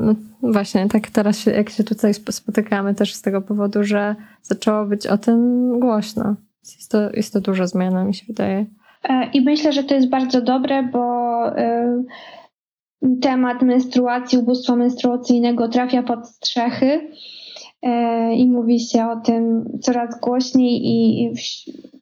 no 0.00 0.14
właśnie, 0.42 0.88
tak 0.88 1.10
teraz 1.10 1.38
się, 1.38 1.50
jak 1.50 1.70
się 1.70 1.84
tutaj 1.84 2.14
spotykamy 2.14 2.94
też 2.94 3.14
z 3.14 3.22
tego 3.22 3.40
powodu, 3.40 3.84
że 3.84 4.16
zaczęło 4.42 4.84
być 4.84 5.06
o 5.06 5.18
tym 5.18 5.70
głośno. 5.80 6.36
Jest 6.76 6.90
to, 6.90 7.10
jest 7.12 7.32
to 7.32 7.40
duża 7.40 7.66
zmiana, 7.66 8.04
mi 8.04 8.14
się 8.14 8.24
wydaje. 8.28 8.66
E, 9.04 9.30
I 9.32 9.40
myślę, 9.40 9.72
że 9.72 9.84
to 9.84 9.94
jest 9.94 10.08
bardzo 10.08 10.42
dobre, 10.42 10.82
bo 10.82 11.46
e, 11.56 12.02
temat 13.20 13.62
menstruacji, 13.62 14.38
ubóstwa 14.38 14.76
menstruacyjnego 14.76 15.68
trafia 15.68 16.02
pod 16.02 16.28
strzechy 16.28 17.10
e, 17.82 18.34
i 18.34 18.50
mówi 18.50 18.80
się 18.80 19.06
o 19.06 19.20
tym 19.20 19.64
coraz 19.80 20.20
głośniej 20.20 20.80
i, 20.84 21.32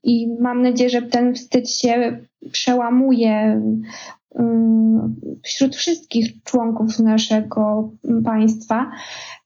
i 0.02 0.28
mam 0.40 0.62
nadzieję, 0.62 0.90
że 0.90 1.02
ten 1.02 1.34
wstyd 1.34 1.70
się 1.70 2.18
przełamuje 2.52 3.62
wśród 5.44 5.76
wszystkich 5.76 6.42
członków 6.42 6.98
naszego 6.98 7.92
państwa. 8.24 8.90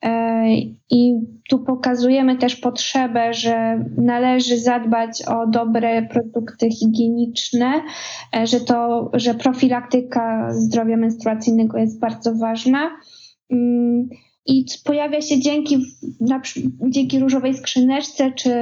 E, 0.03 0.45
I 0.91 1.21
tu 1.49 1.59
pokazujemy 1.59 2.37
też 2.37 2.57
potrzebę, 2.57 3.35
że 3.35 3.85
należy 3.97 4.59
zadbać 4.59 5.23
o 5.23 5.47
dobre 5.47 6.03
produkty 6.03 6.71
higieniczne, 6.71 7.83
e, 8.37 8.47
że 8.47 8.61
to, 8.61 9.11
że 9.15 9.35
profilaktyka 9.35 10.51
zdrowia 10.51 10.97
menstruacyjnego 10.97 11.79
jest 11.79 12.01
bardzo 12.01 12.35
ważna. 12.35 12.91
I 14.47 14.65
pojawia 14.85 15.21
się 15.21 15.41
dzięki, 15.41 15.79
na, 16.21 16.41
dzięki 16.89 17.19
różowej 17.19 17.55
skrzyneczce 17.55 18.33
czy 18.33 18.55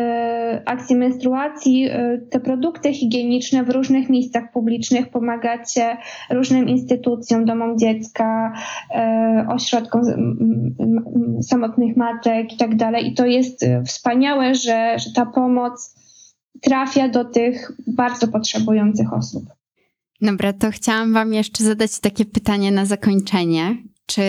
akcji 0.66 0.96
menstruacji 0.96 1.88
y, 1.90 2.26
te 2.30 2.40
produkty 2.40 2.92
higieniczne 2.92 3.64
w 3.64 3.70
różnych 3.70 4.08
miejscach 4.10 4.52
publicznych 4.52 5.10
pomagacie 5.10 5.96
różnym 6.30 6.68
instytucjom, 6.68 7.44
domom 7.44 7.78
dziecka, 7.78 8.52
y, 8.90 9.48
ośrodkom 9.48 10.02
samotnych 11.42 11.96
matek 11.96 12.52
i 12.52 12.56
tak 12.56 12.76
dalej. 12.76 13.06
I 13.06 13.14
to 13.14 13.26
jest 13.26 13.62
y, 13.62 13.82
wspaniałe, 13.86 14.54
że, 14.54 14.96
że 14.98 15.12
ta 15.14 15.26
pomoc 15.26 15.94
trafia 16.60 17.08
do 17.08 17.24
tych 17.24 17.72
bardzo 17.86 18.28
potrzebujących 18.28 19.12
osób. 19.12 19.44
Dobra, 20.20 20.52
to 20.52 20.70
chciałam 20.70 21.12
Wam 21.12 21.34
jeszcze 21.34 21.64
zadać 21.64 22.00
takie 22.00 22.24
pytanie 22.24 22.72
na 22.72 22.86
zakończenie. 22.86 23.76
Czy 24.06 24.22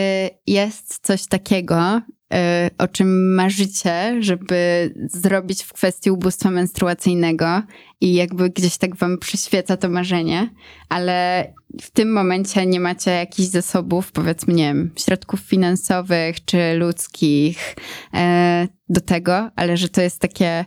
jest 0.48 1.00
coś 1.06 1.26
takiego, 1.28 2.02
y, 2.34 2.38
o 2.78 2.88
czym 2.88 3.36
marzycie, 3.36 4.18
żeby 4.20 4.94
zrobić 5.08 5.64
w 5.64 5.74
kwestii 5.74 6.12
ubóstwa 6.12 6.52
menstruacyjnego 6.52 7.62
i 8.02 8.14
jakby 8.14 8.50
gdzieś 8.50 8.78
tak 8.78 8.96
wam 8.96 9.18
przyświeca 9.18 9.78
to 9.78 9.90
marzenie, 9.90 10.50
ale 10.90 11.48
w 11.82 11.92
tym 11.92 12.14
momencie 12.14 12.66
nie 12.66 12.80
macie 12.80 13.12
jakichś 13.12 13.50
zasobów, 13.50 14.12
powiedzmy, 14.12 14.54
nie 14.54 14.64
wiem, 14.64 14.92
środków 15.00 15.40
finansowych 15.40 16.46
czy 16.46 16.74
ludzkich 16.74 17.76
e, 18.14 18.68
do 18.90 19.02
tego, 19.02 19.52
ale 19.56 19.78
że 19.78 19.90
to 19.90 20.02
jest 20.02 20.20
takie 20.20 20.66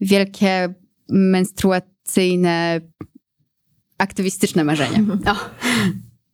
wielkie 0.00 0.74
menstruacyjne, 1.08 2.80
aktywistyczne 3.98 4.64
marzenie. 4.64 5.04
O. 5.32 5.36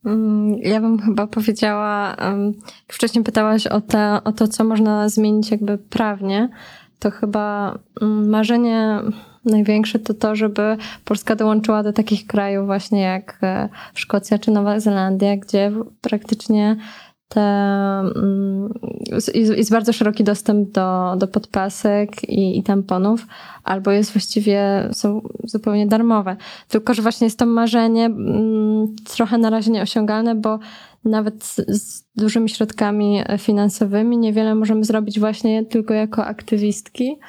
Mm, 0.05 0.57
ja 0.57 0.81
bym 0.81 0.99
chyba 0.99 1.27
powiedziała, 1.27 2.15
wcześniej 2.87 3.23
pytałaś 3.23 3.67
o, 3.67 3.81
te, 3.81 4.19
o 4.23 4.31
to, 4.31 4.47
co 4.47 4.63
można 4.63 5.09
zmienić 5.09 5.51
jakby 5.51 5.77
prawnie, 5.77 6.49
to 6.99 7.11
chyba 7.11 7.79
mm, 8.01 8.29
marzenie 8.29 8.99
największe 9.45 9.99
to 9.99 10.13
to, 10.13 10.35
żeby 10.35 10.77
Polska 11.05 11.35
dołączyła 11.35 11.83
do 11.83 11.93
takich 11.93 12.27
krajów 12.27 12.65
właśnie 12.65 13.01
jak 13.01 13.37
e, 13.43 13.69
Szkocja 13.93 14.39
czy 14.39 14.51
Nowa 14.51 14.79
Zelandia, 14.79 15.37
gdzie 15.37 15.71
praktycznie 16.01 16.75
te, 17.29 17.41
mm, 17.41 18.73
jest 19.33 19.71
bardzo 19.71 19.93
szeroki 19.93 20.23
dostęp 20.23 20.71
do, 20.71 21.15
do 21.17 21.27
podpasek 21.27 22.29
i, 22.29 22.57
i 22.57 22.63
tamponów, 22.63 23.27
albo 23.63 23.91
jest 23.91 24.13
właściwie, 24.13 24.89
są 24.91 25.21
zupełnie 25.43 25.87
darmowe. 25.87 26.35
Tylko, 26.67 26.93
że 26.93 27.01
właśnie 27.01 27.25
jest 27.25 27.39
to 27.39 27.45
marzenie 27.45 28.05
mm, 28.05 28.95
trochę 29.15 29.37
na 29.37 29.49
razie 29.49 29.71
nieosiągalne, 29.71 30.35
bo 30.35 30.59
nawet 31.05 31.43
z, 31.43 31.55
z 31.55 32.03
dużymi 32.15 32.49
środkami 32.49 33.23
finansowymi 33.37 34.17
niewiele 34.17 34.55
możemy 34.55 34.83
zrobić 34.83 35.19
właśnie 35.19 35.65
tylko 35.65 35.93
jako 35.93 36.25
aktywistki. 36.25 37.19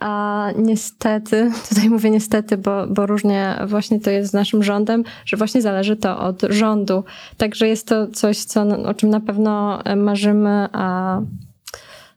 A 0.00 0.46
niestety, 0.56 1.50
tutaj 1.68 1.90
mówię 1.90 2.10
niestety, 2.10 2.56
bo, 2.56 2.86
bo 2.86 3.06
różnie 3.06 3.58
właśnie 3.66 4.00
to 4.00 4.10
jest 4.10 4.30
z 4.30 4.34
naszym 4.34 4.62
rządem, 4.62 5.04
że 5.24 5.36
właśnie 5.36 5.62
zależy 5.62 5.96
to 5.96 6.20
od 6.20 6.42
rządu. 6.42 7.04
Także 7.36 7.68
jest 7.68 7.88
to 7.88 8.06
coś, 8.06 8.38
co, 8.38 8.62
o 8.62 8.94
czym 8.94 9.10
na 9.10 9.20
pewno 9.20 9.82
marzymy, 9.96 10.68
a 10.72 11.20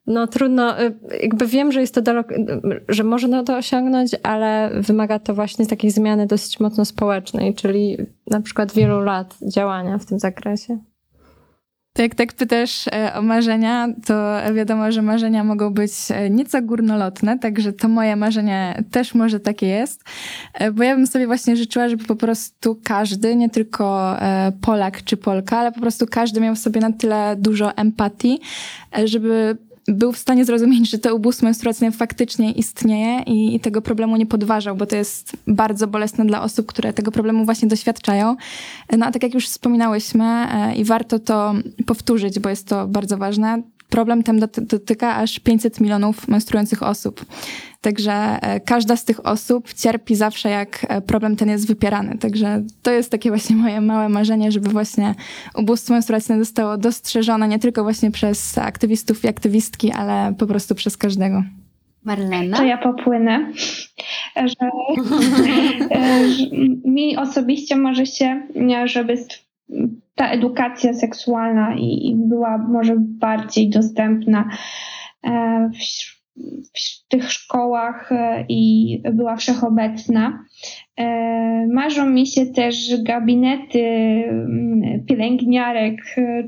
no 0.08 0.28
trudno, 0.28 0.76
jakby 1.22 1.48
wiem, 1.48 1.72
że 1.72 1.82
jest 1.82 1.96
to 1.96 2.02
daleko, 2.02 2.36
że 2.90 3.04
można 3.04 3.44
to 3.44 3.58
osiągnąć, 3.58 4.16
ale 4.24 4.72
wymaga 4.74 5.20
to 5.20 5.34
właśnie 5.34 5.68
takiej 5.68 5.92
zmiany 5.92 6.28
dosyć 6.28 6.60
mocno 6.60 6.86
społecznej, 6.86 7.56
czyli 7.56 7.98
na 8.28 8.42
przykład 8.42 8.74
wielu 8.74 9.02
lat 9.02 9.38
działania 9.54 9.98
w 9.98 10.06
tym 10.06 10.20
zakresie. 10.20 10.80
To 11.94 12.02
jak 12.02 12.16
tak 12.16 12.34
pytasz 12.34 12.88
e, 12.88 13.14
o 13.16 13.22
marzenia, 13.22 13.88
to 14.06 14.14
wiadomo, 14.54 14.92
że 14.92 15.02
marzenia 15.02 15.44
mogą 15.44 15.74
być 15.74 15.92
e, 16.10 16.30
nieco 16.30 16.62
górnolotne, 16.62 17.40
także 17.40 17.74
to 17.74 17.88
moje 17.88 18.16
marzenie 18.16 18.84
też 18.92 19.16
może 19.16 19.40
takie 19.40 19.68
jest, 19.68 20.04
e, 20.54 20.72
bo 20.72 20.84
ja 20.84 20.96
bym 20.96 21.08
sobie 21.08 21.28
właśnie 21.28 21.56
życzyła, 21.56 21.90
żeby 21.90 22.04
po 22.04 22.16
prostu 22.16 22.80
każdy, 22.84 23.36
nie 23.36 23.50
tylko 23.50 24.18
Polak 24.62 25.04
czy 25.04 25.18
Polka, 25.18 25.58
ale 25.58 25.72
po 25.72 25.80
prostu 25.80 26.06
każdy 26.08 26.42
miał 26.42 26.56
w 26.56 26.60
sobie 26.60 26.82
na 26.82 26.92
tyle 26.92 27.36
dużo 27.40 27.78
empatii, 27.78 28.40
żeby 29.06 29.58
był 29.88 30.12
w 30.12 30.18
stanie 30.18 30.46
zrozumieć, 30.46 30.90
że 30.90 30.98
to 30.98 31.16
ubóstwo 31.16 31.46
menstruacyjne 31.46 31.92
faktycznie 31.92 32.52
istnieje 32.52 33.24
i, 33.24 33.56
i, 33.56 33.60
tego 33.60 33.82
problemu 33.82 34.18
nie 34.18 34.26
podważał, 34.26 34.76
bo 34.76 34.86
to 34.86 34.96
jest 34.96 35.38
bardzo 35.48 35.88
bolesne 35.88 36.26
dla 36.26 36.42
osób, 36.42 36.66
które 36.66 36.94
tego 36.94 37.12
problemu 37.12 37.46
właśnie 37.46 37.68
doświadczają. 37.68 38.36
No 38.98 39.06
a 39.06 39.12
tak 39.12 39.24
jak 39.24 39.34
już 39.34 39.48
wspominałyśmy 39.48 40.26
e, 40.26 40.76
i 40.76 40.84
warto 40.84 41.20
to 41.20 41.54
powtórzyć, 41.86 42.40
bo 42.40 42.50
jest 42.50 42.68
to 42.68 42.88
bardzo 42.88 43.18
ważne, 43.18 43.62
problem 43.94 44.24
ten 44.24 44.40
dotyka 44.58 45.16
aż 45.16 45.40
500 45.40 45.82
milionów 45.82 46.28
menstruujących 46.28 46.84
osób. 46.84 47.26
Także 47.82 48.14
e, 48.14 48.60
każda 48.60 48.96
z 48.96 49.06
tych 49.06 49.26
osób 49.26 49.74
cierpi 49.74 50.16
zawsze, 50.16 50.50
jak 50.50 50.86
e, 50.90 51.02
problem 51.02 51.36
ten 51.36 51.50
jest 51.50 51.68
wypierany. 51.68 52.18
Także 52.18 52.64
to 52.84 52.92
jest 52.92 53.12
takie 53.12 53.30
właśnie 53.30 53.56
moje 53.56 53.82
małe 53.82 54.10
marzenie, 54.10 54.52
żeby 54.52 54.70
właśnie 54.70 55.16
ubóstwo 55.56 55.94
menstruacyjne 55.94 56.44
zostało 56.44 56.78
dostrzeżone 56.78 57.48
nie 57.48 57.60
tylko 57.60 57.84
właśnie 57.84 58.12
przez 58.12 58.58
aktywistów 58.58 59.24
i 59.24 59.28
aktywistki, 59.28 59.92
ale 59.92 60.34
po 60.38 60.48
prostu 60.48 60.76
przez 60.76 60.98
każdego. 60.98 61.44
Marlena? 62.04 62.58
To 62.58 62.64
ja 62.64 62.78
popłynę, 62.78 63.52
że, 64.36 64.70
e, 65.96 66.30
że 66.30 66.46
mi 66.86 67.18
osobiście 67.18 67.76
może 67.76 68.06
się, 68.06 68.42
żeby 68.86 69.18
ta 70.16 70.30
edukacja 70.30 70.94
seksualna 70.94 71.76
i, 71.76 72.16
była 72.16 72.58
może 72.58 72.96
bardziej 73.00 73.70
dostępna 73.70 74.50
w 75.74 76.14
w 76.74 77.08
tych 77.08 77.32
szkołach 77.32 78.12
e, 78.12 78.46
i 78.50 79.02
była 79.14 79.36
wszechobecna. 79.36 80.46
E, 80.98 81.68
marzą 81.68 82.06
mi 82.06 82.28
się 82.28 82.46
też 82.46 83.04
gabinety 83.04 83.84
pielęgniarek 85.08 85.96
e, 86.18 86.44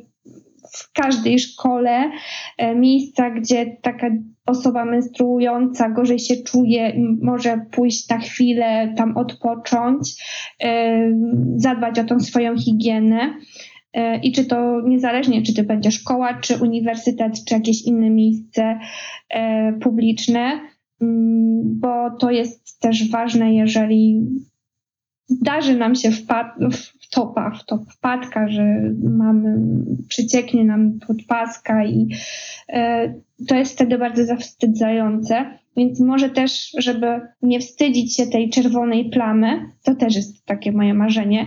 w 0.75 0.91
każdej 0.91 1.39
szkole, 1.39 2.11
miejsca, 2.75 3.29
gdzie 3.29 3.77
taka 3.81 4.07
osoba 4.45 4.85
menstruująca 4.85 5.89
gorzej 5.89 6.19
się 6.19 6.35
czuje, 6.35 6.93
może 7.21 7.65
pójść 7.71 8.09
na 8.09 8.17
chwilę, 8.17 8.93
tam 8.97 9.17
odpocząć, 9.17 10.23
zadbać 11.55 11.99
o 11.99 12.03
tą 12.03 12.19
swoją 12.19 12.57
higienę. 12.57 13.33
E, 13.95 14.19
i 14.19 14.31
czy 14.31 14.45
to 14.45 14.81
niezależnie, 14.81 15.41
czy 15.41 15.53
to 15.53 15.63
będzie 15.63 15.91
szkoła, 15.91 16.33
czy 16.33 16.57
uniwersytet, 16.57 17.45
czy 17.45 17.53
jakieś 17.53 17.85
inne 17.85 18.09
miejsce 18.09 18.79
e, 19.29 19.73
publiczne, 19.73 20.59
mm, 21.01 21.79
bo 21.79 22.17
to 22.19 22.31
jest 22.31 22.79
też 22.79 23.11
ważne, 23.11 23.53
jeżeli 23.53 24.27
zdarzy 25.27 25.77
nam 25.77 25.95
się 25.95 26.09
wpad- 26.09 26.71
w 27.01 27.09
topa, 27.09 27.51
w 27.51 27.65
top 27.65 27.81
wpadka, 27.91 28.47
że 28.47 28.63
mamy, 29.03 29.57
przycieknie 30.07 30.63
nam 30.65 30.99
podpaska 31.07 31.85
i 31.85 32.07
e, 32.69 33.13
to 33.47 33.55
jest 33.55 33.73
wtedy 33.73 33.97
bardzo 33.97 34.25
zawstydzające. 34.25 35.59
Więc 35.77 35.99
może 35.99 36.29
też, 36.29 36.75
żeby 36.77 37.21
nie 37.41 37.59
wstydzić 37.59 38.15
się 38.15 38.27
tej 38.27 38.49
czerwonej 38.49 39.09
plamy, 39.09 39.71
to 39.83 39.95
też 39.95 40.15
jest 40.15 40.45
takie 40.45 40.71
moje 40.71 40.93
marzenie, 40.93 41.45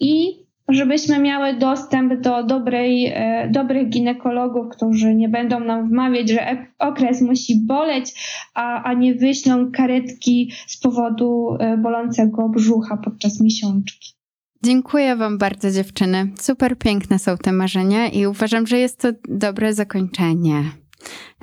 i 0.00 0.44
żebyśmy 0.72 1.18
miały 1.18 1.54
dostęp 1.54 2.20
do 2.20 2.42
dobrej, 2.42 3.06
e, 3.06 3.48
dobrych 3.50 3.88
ginekologów, 3.88 4.66
którzy 4.76 5.14
nie 5.14 5.28
będą 5.28 5.60
nam 5.60 5.88
wmawiać, 5.88 6.30
że 6.30 6.66
okres 6.78 7.22
musi 7.22 7.66
boleć, 7.66 8.14
a, 8.54 8.82
a 8.82 8.94
nie 8.94 9.14
wyślą 9.14 9.70
karetki 9.72 10.52
z 10.66 10.80
powodu 10.80 11.56
e, 11.60 11.76
bolącego 11.76 12.48
brzucha 12.48 12.96
podczas 12.96 13.40
miesiączki. 13.40 14.14
Dziękuję 14.62 15.16
Wam 15.16 15.38
bardzo, 15.38 15.70
dziewczyny. 15.70 16.30
Super 16.40 16.78
piękne 16.78 17.18
są 17.18 17.36
te 17.36 17.52
marzenia 17.52 18.08
i 18.08 18.26
uważam, 18.26 18.66
że 18.66 18.78
jest 18.78 19.00
to 19.00 19.08
dobre 19.28 19.74
zakończenie. 19.74 20.64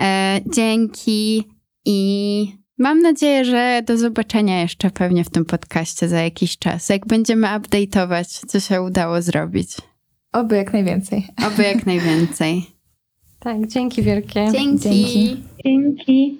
E, 0.01 0.39
dzięki 0.53 1.43
I 1.85 2.66
mam 2.77 3.01
nadzieję, 3.01 3.45
że 3.45 3.81
do 3.85 3.97
zobaczenia 3.97 4.61
jeszcze 4.61 4.91
pewnie 4.91 5.23
w 5.23 5.29
tym 5.29 5.45
podcaście 5.45 6.07
za 6.07 6.21
jakiś 6.21 6.57
czas, 6.57 6.89
jak 6.89 7.05
będziemy 7.05 7.47
update'ować, 7.47 8.45
co 8.47 8.59
się 8.59 8.81
udało 8.81 9.21
zrobić. 9.21 9.69
Oby 10.33 10.55
jak 10.55 10.73
najwięcej. 10.73 11.27
Oby 11.47 11.63
jak 11.63 11.85
najwięcej. 11.91 12.65
Tak, 13.39 13.67
dzięki 13.67 14.01
wielkie. 14.01 14.49
Dzięki. 14.51 14.79
Dzięki. 14.79 15.43
Dzięki. 15.65 16.35